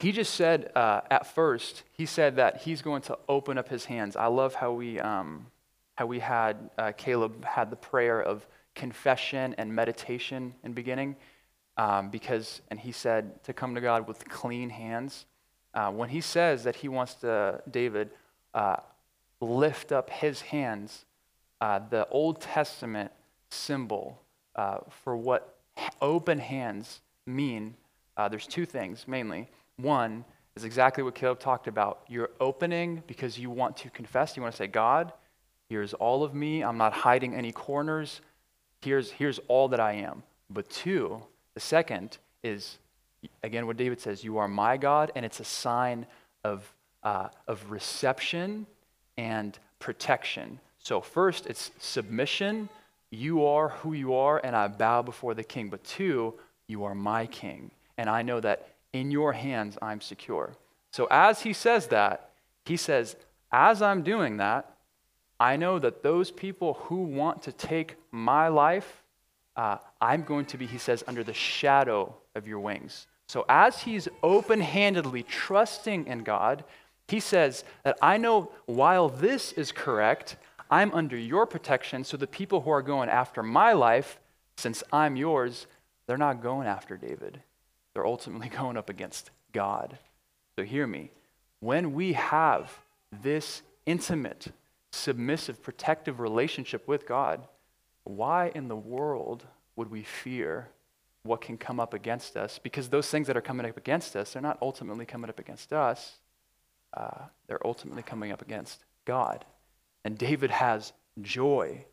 He 0.00 0.12
just 0.12 0.32
said 0.32 0.72
uh, 0.74 1.02
at 1.10 1.26
first, 1.26 1.82
he 1.92 2.06
said 2.06 2.36
that 2.36 2.62
he's 2.62 2.80
going 2.80 3.02
to 3.02 3.18
open 3.28 3.58
up 3.58 3.68
his 3.68 3.84
hands. 3.84 4.16
I 4.16 4.28
love 4.28 4.54
how 4.54 4.72
we, 4.72 4.98
um, 4.98 5.48
how 5.94 6.06
we 6.06 6.20
had, 6.20 6.70
uh, 6.78 6.92
Caleb 6.96 7.44
had 7.44 7.68
the 7.68 7.76
prayer 7.76 8.18
of 8.18 8.46
confession 8.74 9.54
and 9.58 9.74
meditation 9.74 10.54
in 10.64 10.72
beginning. 10.72 11.16
Um, 11.76 12.08
because, 12.08 12.62
and 12.70 12.80
he 12.80 12.92
said 12.92 13.44
to 13.44 13.52
come 13.52 13.74
to 13.74 13.82
God 13.82 14.08
with 14.08 14.26
clean 14.26 14.70
hands. 14.70 15.26
Uh, 15.74 15.90
when 15.90 16.08
he 16.08 16.22
says 16.22 16.64
that 16.64 16.76
he 16.76 16.88
wants 16.88 17.12
to, 17.16 17.60
David, 17.70 18.08
uh, 18.54 18.76
lift 19.42 19.92
up 19.92 20.08
his 20.08 20.40
hands, 20.40 21.04
uh, 21.60 21.80
the 21.90 22.08
Old 22.08 22.40
Testament 22.40 23.12
symbol 23.50 24.22
uh, 24.56 24.78
for 24.88 25.14
what 25.14 25.58
open 26.00 26.38
hands 26.38 27.00
mean, 27.26 27.74
uh, 28.16 28.28
there's 28.28 28.46
two 28.46 28.66
things 28.66 29.06
mainly. 29.06 29.48
One 29.76 30.24
is 30.56 30.64
exactly 30.64 31.02
what 31.02 31.14
Caleb 31.14 31.40
talked 31.40 31.66
about. 31.66 32.02
You're 32.08 32.30
opening 32.40 33.02
because 33.06 33.38
you 33.38 33.50
want 33.50 33.76
to 33.78 33.90
confess. 33.90 34.36
You 34.36 34.42
want 34.42 34.54
to 34.54 34.58
say, 34.58 34.66
God, 34.66 35.12
here's 35.68 35.94
all 35.94 36.24
of 36.24 36.34
me. 36.34 36.62
I'm 36.62 36.76
not 36.76 36.92
hiding 36.92 37.34
any 37.34 37.52
corners. 37.52 38.20
Here's, 38.82 39.10
here's 39.10 39.38
all 39.48 39.68
that 39.68 39.80
I 39.80 39.92
am. 39.94 40.22
But 40.50 40.68
two, 40.68 41.22
the 41.54 41.60
second 41.60 42.18
is, 42.42 42.78
again, 43.42 43.66
what 43.66 43.76
David 43.76 44.00
says, 44.00 44.22
You 44.22 44.38
are 44.38 44.48
my 44.48 44.76
God, 44.76 45.12
and 45.14 45.24
it's 45.24 45.40
a 45.40 45.44
sign 45.44 46.06
of, 46.44 46.70
uh, 47.02 47.28
of 47.48 47.70
reception 47.70 48.66
and 49.16 49.58
protection. 49.78 50.58
So, 50.78 51.00
first, 51.00 51.46
it's 51.46 51.70
submission 51.78 52.68
you 53.12 53.44
are 53.44 53.68
who 53.68 53.92
you 53.92 54.14
are, 54.14 54.40
and 54.42 54.56
I 54.56 54.66
bow 54.68 55.02
before 55.02 55.34
the 55.34 55.44
king. 55.44 55.68
But 55.68 55.84
two, 55.84 56.34
you 56.66 56.84
are 56.84 56.94
my 56.94 57.26
king, 57.26 57.70
and 57.98 58.08
I 58.08 58.22
know 58.22 58.40
that 58.40 58.68
in 58.92 59.10
your 59.10 59.32
hands 59.32 59.78
I'm 59.80 60.00
secure. 60.00 60.56
So 60.90 61.06
as 61.10 61.42
he 61.42 61.52
says 61.52 61.88
that, 61.88 62.30
he 62.64 62.76
says, 62.76 63.16
as 63.52 63.82
I'm 63.82 64.02
doing 64.02 64.38
that, 64.38 64.76
I 65.38 65.56
know 65.56 65.78
that 65.78 66.02
those 66.02 66.30
people 66.30 66.74
who 66.84 67.02
want 67.02 67.42
to 67.42 67.52
take 67.52 67.96
my 68.10 68.48
life, 68.48 69.02
uh, 69.56 69.78
I'm 70.00 70.22
going 70.22 70.46
to 70.46 70.58
be, 70.58 70.66
he 70.66 70.78
says, 70.78 71.04
under 71.06 71.24
the 71.24 71.34
shadow 71.34 72.14
of 72.34 72.46
your 72.46 72.60
wings. 72.60 73.06
So 73.28 73.44
as 73.48 73.82
he's 73.82 74.08
open 74.22 74.60
handedly 74.60 75.22
trusting 75.22 76.06
in 76.06 76.22
God, 76.22 76.64
he 77.08 77.20
says 77.20 77.64
that 77.84 77.98
I 78.00 78.16
know 78.16 78.52
while 78.66 79.08
this 79.08 79.52
is 79.52 79.72
correct, 79.72 80.36
I'm 80.72 80.90
under 80.94 81.18
your 81.18 81.44
protection, 81.44 82.02
so 82.02 82.16
the 82.16 82.26
people 82.26 82.62
who 82.62 82.70
are 82.70 82.80
going 82.80 83.10
after 83.10 83.42
my 83.42 83.74
life, 83.74 84.18
since 84.56 84.82
I'm 84.90 85.16
yours, 85.16 85.66
they're 86.06 86.16
not 86.16 86.42
going 86.42 86.66
after 86.66 86.96
David. 86.96 87.42
They're 87.92 88.06
ultimately 88.06 88.48
going 88.60 88.78
up 88.78 88.88
against 88.88 89.30
God. 89.52 89.98
So 90.56 90.64
hear 90.64 90.86
me. 90.86 91.10
When 91.60 91.92
we 91.92 92.14
have 92.14 92.72
this 93.22 93.60
intimate, 93.84 94.46
submissive, 94.92 95.62
protective 95.62 96.20
relationship 96.20 96.88
with 96.88 97.06
God, 97.06 97.46
why 98.04 98.50
in 98.54 98.68
the 98.68 98.74
world 98.74 99.44
would 99.76 99.90
we 99.90 100.02
fear 100.02 100.70
what 101.24 101.42
can 101.42 101.58
come 101.58 101.80
up 101.80 101.92
against 101.92 102.34
us? 102.34 102.58
Because 102.58 102.88
those 102.88 103.10
things 103.10 103.26
that 103.26 103.36
are 103.36 103.42
coming 103.42 103.66
up 103.66 103.76
against 103.76 104.16
us, 104.16 104.32
they're 104.32 104.40
not 104.40 104.56
ultimately 104.62 105.04
coming 105.04 105.28
up 105.28 105.38
against 105.38 105.70
us, 105.74 106.16
uh, 106.94 107.26
they're 107.46 107.64
ultimately 107.66 108.02
coming 108.02 108.32
up 108.32 108.40
against 108.40 108.86
God. 109.04 109.44
And 110.04 110.18
David 110.18 110.50
has 110.50 110.92
joy 111.20 111.84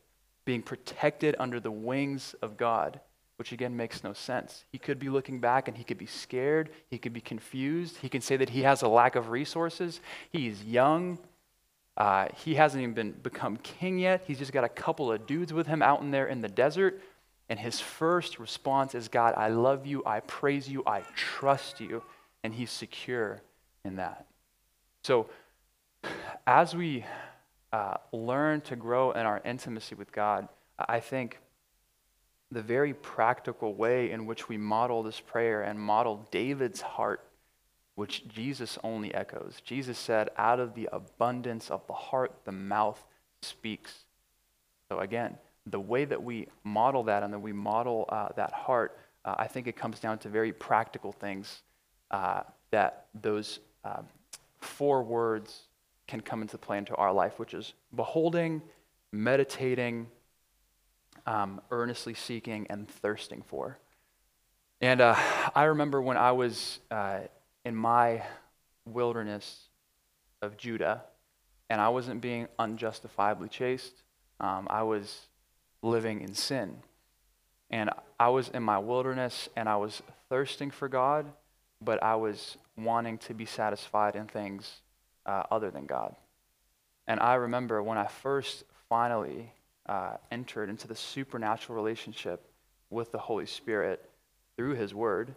being 0.45 0.61
protected 0.61 1.35
under 1.39 1.59
the 1.59 1.71
wings 1.71 2.35
of 2.41 2.57
God, 2.57 2.99
which 3.37 3.51
again 3.51 3.77
makes 3.77 4.03
no 4.03 4.13
sense. 4.13 4.65
He 4.71 4.77
could 4.77 4.99
be 4.99 5.09
looking 5.09 5.39
back 5.39 5.67
and 5.67 5.77
he 5.77 5.83
could 5.83 5.97
be 5.97 6.05
scared. 6.05 6.69
He 6.87 6.97
could 6.97 7.13
be 7.13 7.21
confused. 7.21 7.97
He 7.97 8.09
can 8.09 8.21
say 8.21 8.37
that 8.37 8.49
he 8.49 8.63
has 8.63 8.81
a 8.81 8.87
lack 8.87 9.15
of 9.15 9.29
resources. 9.29 10.01
He's 10.31 10.63
young. 10.63 11.19
Uh, 11.97 12.29
he 12.43 12.55
hasn't 12.55 12.81
even 12.81 12.95
been, 12.95 13.11
become 13.11 13.57
king 13.57 13.99
yet. 13.99 14.23
He's 14.25 14.39
just 14.39 14.53
got 14.53 14.63
a 14.63 14.69
couple 14.69 15.11
of 15.11 15.27
dudes 15.27 15.53
with 15.53 15.67
him 15.67 15.81
out 15.81 16.01
in 16.01 16.11
there 16.11 16.27
in 16.27 16.41
the 16.41 16.47
desert. 16.47 17.01
And 17.49 17.59
his 17.59 17.79
first 17.79 18.39
response 18.39 18.95
is 18.95 19.07
God, 19.07 19.33
I 19.35 19.49
love 19.49 19.85
you. 19.85 20.03
I 20.05 20.21
praise 20.21 20.69
you. 20.69 20.83
I 20.85 21.01
trust 21.15 21.79
you. 21.79 22.03
And 22.43 22.53
he's 22.53 22.71
secure 22.71 23.41
in 23.83 23.97
that. 23.97 24.27
So, 25.03 25.29
as 26.47 26.75
we 26.75 27.05
uh, 27.71 27.97
learn 28.11 28.61
to 28.61 28.75
grow 28.75 29.11
in 29.11 29.25
our 29.25 29.41
intimacy 29.45 29.95
with 29.95 30.11
God, 30.11 30.47
I 30.77 30.99
think 30.99 31.39
the 32.51 32.61
very 32.61 32.93
practical 32.93 33.75
way 33.75 34.11
in 34.11 34.25
which 34.25 34.49
we 34.49 34.57
model 34.57 35.03
this 35.03 35.19
prayer 35.19 35.61
and 35.61 35.79
model 35.79 36.27
David's 36.31 36.81
heart, 36.81 37.23
which 37.95 38.27
Jesus 38.27 38.77
only 38.83 39.13
echoes. 39.13 39.61
Jesus 39.63 39.99
said, 39.99 40.29
out 40.37 40.59
of 40.59 40.73
the 40.73 40.89
abundance 40.91 41.69
of 41.69 41.85
the 41.85 41.93
heart, 41.93 42.33
the 42.45 42.51
mouth 42.51 43.03
speaks. 43.41 44.05
So 44.89 44.99
again, 44.99 45.37
the 45.67 45.79
way 45.79 46.05
that 46.05 46.23
we 46.23 46.47
model 46.63 47.03
that 47.03 47.21
and 47.21 47.31
that 47.33 47.39
we 47.39 47.53
model 47.53 48.05
uh, 48.09 48.29
that 48.35 48.51
heart, 48.51 48.97
uh, 49.25 49.35
I 49.37 49.47
think 49.47 49.67
it 49.67 49.75
comes 49.75 49.99
down 49.99 50.17
to 50.19 50.29
very 50.29 50.51
practical 50.51 51.11
things 51.11 51.61
uh, 52.09 52.41
that 52.71 53.05
those 53.13 53.59
um, 53.85 54.07
four 54.59 55.03
words 55.03 55.68
can 56.09 56.21
come 56.21 56.41
into 56.41 56.57
play 56.57 56.79
into 56.79 56.95
our 56.95 57.13
life, 57.13 57.37
which 57.37 57.53
is 57.53 57.73
beholding, 57.95 58.63
meditating, 59.11 60.07
um, 61.27 61.61
earnestly 61.69 62.15
seeking, 62.15 62.65
and 62.67 62.89
thirsting 62.89 63.43
for. 63.47 63.77
And 64.81 65.01
uh, 65.01 65.15
I 65.53 65.65
remember 65.65 66.01
when 66.01 66.17
I 66.17 66.31
was 66.31 66.79
uh, 66.89 67.19
in 67.63 67.75
my 67.75 68.23
wilderness 68.85 69.69
of 70.41 70.57
Judah, 70.57 71.03
and 71.69 71.79
I 71.79 71.89
wasn't 71.89 72.21
being 72.21 72.47
unjustifiably 72.57 73.49
chased. 73.49 74.01
Um, 74.39 74.65
I 74.67 74.81
was 74.81 75.27
living 75.83 76.21
in 76.21 76.33
sin. 76.33 76.77
And 77.69 77.91
I 78.19 78.29
was 78.29 78.49
in 78.49 78.63
my 78.63 78.79
wilderness 78.79 79.47
and 79.55 79.69
I 79.69 79.75
was 79.75 80.01
thirsting 80.27 80.71
for 80.71 80.89
God, 80.89 81.27
but 81.79 82.01
I 82.01 82.15
was 82.15 82.57
wanting 82.75 83.19
to 83.19 83.35
be 83.35 83.45
satisfied 83.45 84.15
in 84.15 84.25
things 84.25 84.81
uh, 85.29 85.43
other 85.51 85.69
than 85.69 85.85
God. 85.85 86.15
And 87.07 87.19
I 87.19 87.35
remember 87.35 87.83
when 87.83 87.99
I 87.99 88.07
first 88.07 88.63
finally 88.89 89.51
uh, 89.87 90.17
entered 90.31 90.69
into 90.69 90.87
the 90.87 90.95
supernatural 90.95 91.75
relationship 91.75 92.43
with 92.89 93.11
the 93.11 93.19
Holy 93.19 93.45
Spirit 93.45 94.09
through 94.57 94.73
His 94.73 94.93
Word. 94.93 95.35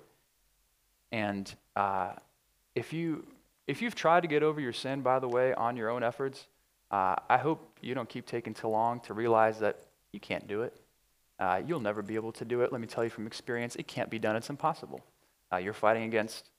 And 1.10 1.52
uh, 1.76 2.12
if 2.74 2.94
you 2.94 3.26
if 3.66 3.80
you've 3.80 3.94
tried 3.94 4.22
to 4.22 4.28
get 4.28 4.42
over 4.42 4.60
your 4.60 4.72
sin, 4.72 5.02
by 5.02 5.18
the 5.18 5.28
way, 5.28 5.54
on 5.54 5.76
your 5.76 5.88
own 5.90 6.02
efforts, 6.02 6.46
uh, 6.90 7.14
I 7.28 7.36
hope 7.36 7.78
you 7.80 7.94
don't 7.94 8.08
keep 8.08 8.26
taking 8.26 8.54
too 8.54 8.68
long 8.68 8.98
to 9.00 9.14
realize 9.14 9.58
that 9.60 9.78
you 10.12 10.20
can't 10.20 10.48
do 10.48 10.62
it. 10.62 10.74
Uh, 11.38 11.62
you'll 11.64 11.80
never 11.80 12.02
be 12.02 12.16
able 12.16 12.32
to 12.32 12.44
do 12.44 12.62
it. 12.62 12.72
Let 12.72 12.80
me 12.80 12.86
tell 12.86 13.04
you 13.04 13.10
from 13.10 13.26
experience, 13.26 13.76
it 13.76 13.86
can't 13.86 14.10
be 14.10 14.18
done. 14.18 14.36
It's 14.36 14.50
impossible. 14.50 15.00
Uh, 15.52 15.58
you're 15.58 15.72
fighting 15.74 16.04
against 16.04 16.50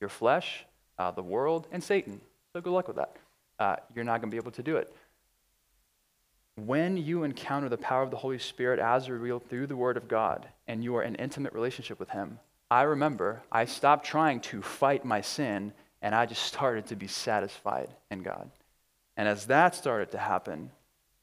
your 0.00 0.08
flesh, 0.08 0.64
uh, 0.98 1.10
the 1.10 1.22
world, 1.22 1.66
and 1.70 1.82
Satan. 1.82 2.20
So 2.58 2.62
good 2.62 2.72
luck 2.72 2.88
with 2.88 2.96
that. 2.96 3.14
Uh, 3.60 3.76
you're 3.94 4.04
not 4.04 4.20
going 4.20 4.32
to 4.32 4.34
be 4.34 4.36
able 4.36 4.50
to 4.50 4.64
do 4.64 4.78
it. 4.78 4.92
When 6.56 6.96
you 6.96 7.22
encounter 7.22 7.68
the 7.68 7.78
power 7.78 8.02
of 8.02 8.10
the 8.10 8.16
Holy 8.16 8.40
Spirit 8.40 8.80
as 8.80 9.08
revealed 9.08 9.48
through 9.48 9.68
the 9.68 9.76
Word 9.76 9.96
of 9.96 10.08
God, 10.08 10.44
and 10.66 10.82
you 10.82 10.96
are 10.96 11.04
in 11.04 11.14
intimate 11.14 11.52
relationship 11.52 12.00
with 12.00 12.10
Him, 12.10 12.40
I 12.68 12.82
remember 12.82 13.42
I 13.52 13.64
stopped 13.66 14.06
trying 14.06 14.40
to 14.40 14.60
fight 14.60 15.04
my 15.04 15.20
sin 15.20 15.72
and 16.02 16.16
I 16.16 16.26
just 16.26 16.42
started 16.42 16.88
to 16.88 16.96
be 16.96 17.06
satisfied 17.06 17.90
in 18.10 18.24
God. 18.24 18.50
And 19.16 19.28
as 19.28 19.46
that 19.46 19.76
started 19.76 20.10
to 20.10 20.18
happen, 20.18 20.72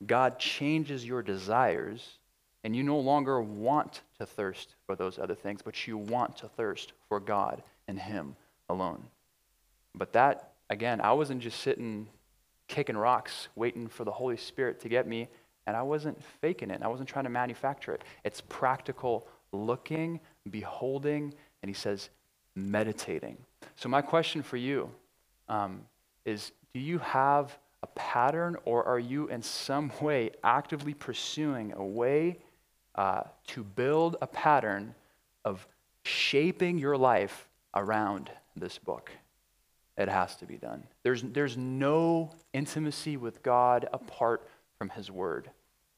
God 0.06 0.40
changes 0.40 1.04
your 1.04 1.22
desires 1.22 2.18
and 2.64 2.74
you 2.74 2.82
no 2.84 2.98
longer 2.98 3.42
want 3.42 4.04
to 4.20 4.26
thirst 4.26 4.76
for 4.86 4.96
those 4.96 5.20
other 5.20 5.36
things, 5.36 5.62
but 5.62 5.86
you 5.86 5.98
want 5.98 6.38
to 6.38 6.48
thirst 6.48 6.94
for 7.10 7.20
God 7.20 7.62
and 7.90 8.00
Him 8.00 8.38
alone. 8.70 9.04
But 9.94 10.14
that, 10.14 10.55
again, 10.70 11.02
I 11.02 11.14
wasn't 11.14 11.42
just 11.42 11.60
sitting 11.62 12.08
kicking 12.68 12.98
rocks, 12.98 13.48
waiting 13.56 13.88
for 13.88 14.04
the 14.04 14.12
Holy 14.12 14.38
Spirit 14.38 14.80
to 14.82 14.90
get 14.90 15.08
me, 15.08 15.28
and 15.68 15.76
I 15.76 15.82
wasn't 15.82 16.22
faking 16.42 16.72
it. 16.72 16.82
I 16.82 16.88
wasn't 16.88 17.10
trying 17.10 17.26
to 17.26 17.30
manufacture 17.30 17.94
it. 17.94 18.04
It's 18.24 18.42
practical 18.42 19.28
looking, 19.52 20.20
beholding, 20.50 21.34
and 21.62 21.70
he 21.70 21.74
says, 21.74 22.10
meditating. 22.56 23.38
So, 23.76 23.90
my 23.90 24.02
question 24.02 24.42
for 24.42 24.58
you 24.58 24.90
um, 25.50 25.82
is 26.26 26.52
do 26.74 26.80
you 26.80 27.00
have 27.00 27.58
a 27.84 27.88
pattern, 27.88 28.58
or 28.66 28.84
are 28.84 29.00
you 29.00 29.28
in 29.28 29.42
some 29.42 29.92
way 30.02 30.32
actively 30.44 30.94
pursuing 30.94 31.74
a 31.74 31.86
way 31.86 32.40
uh, 32.96 33.24
to 33.48 33.64
build 33.64 34.18
a 34.22 34.28
pattern 34.28 34.96
of 35.44 35.68
shaping 36.04 36.78
your 36.78 36.98
life 36.98 37.48
around 37.76 38.32
this 38.56 38.78
book? 38.78 39.12
It 39.98 40.10
has 40.10 40.36
to 40.38 40.46
be 40.46 40.58
done. 40.58 40.84
There's, 41.04 41.22
there's 41.22 41.56
no 41.56 42.32
intimacy 42.54 43.18
with 43.18 43.42
God 43.44 43.88
apart 43.94 44.48
from 44.78 44.90
His 44.90 45.10
Word. 45.10 45.50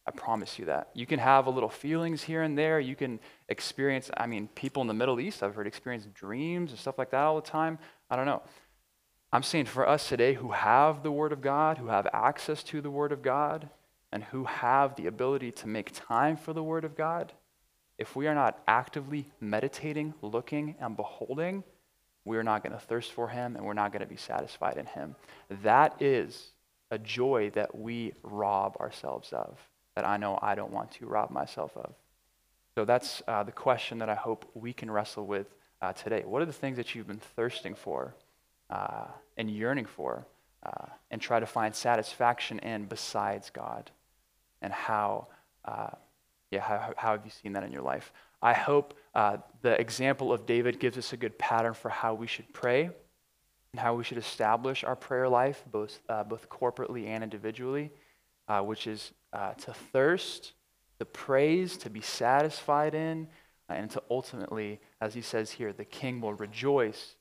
I 0.06 0.12
promise 0.12 0.58
you 0.58 0.66
that. 0.66 0.90
You 0.94 1.06
can 1.06 1.20
have 1.20 1.48
a 1.48 1.50
little 1.50 1.70
feelings 1.70 2.24
here 2.24 2.42
and 2.42 2.58
there. 2.58 2.80
You 2.80 2.96
can 2.96 3.20
experience, 3.50 4.10
I 4.16 4.28
mean, 4.28 4.48
people 4.56 4.82
in 4.82 4.88
the 4.88 4.94
Middle 4.94 5.20
East, 5.20 5.44
I've 5.44 5.56
heard 5.56 5.68
experience 5.68 6.08
dreams 6.14 6.72
and 6.72 6.80
stuff 6.80 6.98
like 6.98 7.12
that 7.12 7.24
all 7.24 7.36
the 7.36 7.48
time. 7.48 7.80
I 8.10 8.16
don't 8.16 8.26
know. 8.26 8.42
I'm 9.34 9.44
saying 9.44 9.66
for 9.66 9.88
us 9.88 10.08
today 10.08 10.36
who 10.36 10.52
have 10.52 11.04
the 11.04 11.12
Word 11.12 11.34
of 11.34 11.42
God, 11.42 11.78
who 11.78 11.88
have 11.88 12.08
access 12.14 12.64
to 12.64 12.80
the 12.80 12.90
Word 12.90 13.12
of 13.12 13.22
God, 13.22 13.70
and 14.12 14.24
who 14.24 14.46
have 14.46 14.96
the 14.96 15.08
ability 15.08 15.52
to 15.52 15.68
make 15.68 15.92
time 15.94 16.38
for 16.38 16.54
the 16.54 16.64
Word 16.64 16.86
of 16.86 16.96
God, 16.96 17.34
if 17.98 18.16
we 18.16 18.28
are 18.28 18.36
not 18.36 18.62
actively 18.68 19.30
meditating, 19.42 20.14
looking, 20.22 20.76
and 20.80 20.96
beholding, 20.96 21.64
we 22.28 22.38
are 22.38 22.44
not 22.44 22.64
going 22.64 22.74
to 22.74 22.80
thirst 22.80 23.14
for 23.14 23.30
Him 23.30 23.56
and 23.56 23.66
we're 23.66 23.74
not 23.74 23.92
going 23.92 24.02
to 24.02 24.08
be 24.08 24.18
satisfied 24.18 24.78
in 24.78 24.86
Him. 24.86 25.16
That 25.64 26.02
is 26.02 26.52
a 26.92 26.98
joy 26.98 27.52
that 27.56 27.78
we 27.78 28.14
rob 28.24 28.78
ourselves 28.78 29.32
of 29.32 29.58
that 29.96 30.06
I 30.06 30.18
know 30.18 30.38
I 30.42 30.54
don't 30.54 30.72
want 30.72 30.92
to 30.92 31.08
rob 31.08 31.32
myself 31.32 31.76
of. 31.76 31.94
So 32.76 32.86
that's 32.86 33.24
uh, 33.28 33.44
the 33.44 33.52
question 33.52 33.98
that 33.98 34.10
I 34.10 34.16
hope 34.16 34.46
we 34.54 34.72
can 34.72 34.92
wrestle 34.92 35.26
with 35.26 35.48
uh, 35.82 35.94
today. 35.94 36.24
What 36.24 36.42
are 36.42 36.46
the 36.46 36.54
things 36.54 36.78
that 36.78 36.94
you've 36.94 37.08
been 37.08 37.22
thirsting 37.36 37.74
for 37.74 38.14
uh, 38.70 39.06
and 39.38 39.50
yearning 39.50 39.86
for 39.86 40.28
uh, 40.64 40.86
and 41.10 41.20
try 41.20 41.40
to 41.40 41.48
find 41.48 41.74
satisfaction 41.74 42.60
in 42.60 42.86
besides 42.86 43.50
God? 43.50 43.90
And 44.62 44.72
how, 44.72 45.28
uh, 45.66 45.90
yeah, 46.52 46.62
how, 46.62 46.94
how 46.96 47.12
have 47.14 47.26
you 47.26 47.32
seen 47.32 47.54
that 47.54 47.64
in 47.64 47.72
your 47.72 47.82
life? 47.82 48.12
I 48.42 48.54
hope 48.54 48.94
uh, 49.16 49.38
the 49.62 49.80
example 49.80 50.32
of 50.32 50.46
David 50.46 50.80
gives 50.80 50.98
us 50.98 51.14
a 51.14 51.18
good 51.18 51.38
pattern 51.40 51.74
for 51.74 51.90
how 51.90 52.14
we 52.14 52.28
should 52.28 52.54
pray 52.54 52.90
and 53.74 53.80
how 53.80 53.96
we 53.96 54.04
should 54.04 54.18
establish 54.18 54.84
our 54.84 54.96
prayer 54.96 55.28
life, 55.28 55.64
both, 55.72 56.00
both 56.28 56.48
corporately 56.50 57.08
and 57.08 57.24
individually, 57.24 57.92
which 58.62 58.88
is 58.88 59.12
uh, 59.34 59.54
to 59.54 59.74
thirst, 59.74 60.54
to 61.00 61.06
praise, 61.06 61.78
to 61.78 61.90
be 61.90 62.02
satisfied 62.02 62.96
in, 62.96 63.28
uh, 63.70 63.74
and 63.74 63.92
to 63.92 64.02
ultimately, 64.10 64.80
as 65.02 65.14
he 65.14 65.22
says 65.22 65.52
here, 65.52 65.74
the 65.74 65.86
king 65.86 66.22
will 66.22 66.34
rejoice, 66.34 67.16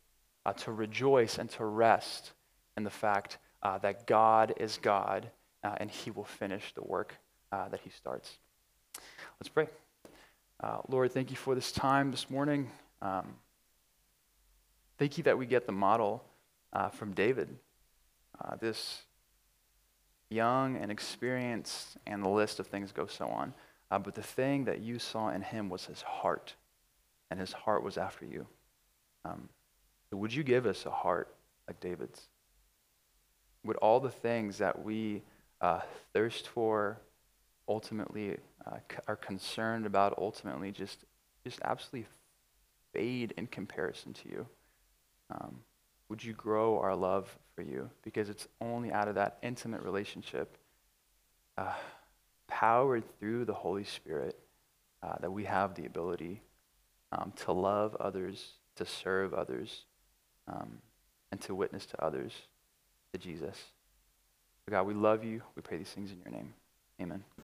uh, 0.44 0.52
to 0.52 0.72
rejoice 0.72 1.38
and 1.38 1.50
to 1.50 1.64
rest 1.64 2.32
in 2.76 2.84
the 2.84 2.90
fact 2.90 3.38
uh, 3.62 3.78
that 3.78 4.06
God 4.06 4.54
is 4.58 4.78
God 4.78 5.30
uh, 5.64 5.74
and 5.78 5.90
he 5.90 6.10
will 6.10 6.24
finish 6.24 6.72
the 6.74 6.84
work 6.84 7.16
uh, 7.52 7.68
that 7.68 7.80
he 7.80 7.90
starts. 7.90 8.38
Let's 9.40 9.48
pray. 9.48 9.68
Lord, 10.88 11.12
thank 11.12 11.30
you 11.30 11.36
for 11.36 11.54
this 11.54 11.72
time 11.72 12.10
this 12.10 12.30
morning. 12.30 12.70
Um, 13.02 13.34
thank 14.98 15.18
you 15.18 15.24
that 15.24 15.38
we 15.38 15.46
get 15.46 15.66
the 15.66 15.72
model 15.72 16.24
from 16.92 17.12
David. 17.12 17.48
this 18.60 19.02
young 20.30 20.76
and 20.76 20.90
experienced, 20.90 21.96
and 22.06 22.22
the 22.22 22.28
list 22.28 22.58
of 22.58 22.66
things 22.66 22.92
goes 22.92 23.12
so 23.12 23.28
on. 23.28 23.54
Uh, 23.90 23.98
but 23.98 24.14
the 24.14 24.22
thing 24.22 24.64
that 24.64 24.80
you 24.80 24.98
saw 24.98 25.28
in 25.28 25.42
him 25.42 25.68
was 25.68 25.86
his 25.86 26.02
heart, 26.02 26.54
and 27.30 27.38
his 27.38 27.52
heart 27.52 27.82
was 27.82 27.96
after 27.96 28.24
you. 28.24 28.46
Um, 29.24 29.48
so 30.10 30.16
would 30.16 30.34
you 30.34 30.42
give 30.42 30.66
us 30.66 30.86
a 30.86 30.90
heart 30.90 31.34
like 31.68 31.80
David's? 31.80 32.28
Would 33.64 33.76
all 33.76 34.00
the 34.00 34.10
things 34.10 34.58
that 34.58 34.84
we 34.84 35.22
uh, 35.60 35.80
thirst 36.12 36.48
for, 36.48 37.00
ultimately 37.68 38.36
uh, 38.70 38.78
are 39.06 39.16
concerned 39.16 39.86
about, 39.86 40.14
ultimately 40.18 40.72
just 40.72 41.04
just 41.44 41.60
absolutely 41.62 42.08
fade 42.92 43.32
in 43.36 43.46
comparison 43.46 44.12
to 44.12 44.28
you? 44.28 44.46
Um, 45.30 45.60
would 46.08 46.22
you 46.22 46.32
grow 46.32 46.78
our 46.80 46.94
love 46.96 47.36
for 47.54 47.62
you? 47.62 47.90
Because 48.02 48.28
it's 48.28 48.48
only 48.60 48.92
out 48.92 49.08
of 49.08 49.14
that 49.16 49.38
intimate 49.42 49.82
relationship, 49.82 50.56
uh, 51.56 51.72
powered 52.48 53.04
through 53.18 53.44
the 53.44 53.54
Holy 53.54 53.84
Spirit, 53.84 54.38
uh, 55.02 55.16
that 55.20 55.30
we 55.30 55.44
have 55.44 55.74
the 55.74 55.86
ability 55.86 56.42
um, 57.12 57.32
to 57.44 57.52
love 57.52 57.96
others, 58.00 58.52
to 58.76 58.84
serve 58.84 59.34
others, 59.34 59.84
um, 60.48 60.78
and 61.30 61.40
to 61.40 61.54
witness 61.54 61.86
to 61.86 62.04
others 62.04 62.32
to 63.12 63.18
Jesus. 63.18 63.56
God, 64.68 64.86
we 64.86 64.94
love 64.94 65.22
you. 65.22 65.42
We 65.54 65.62
pray 65.62 65.78
these 65.78 65.90
things 65.90 66.10
in 66.10 66.18
your 66.24 66.32
name. 66.32 66.52
Amen. 67.00 67.22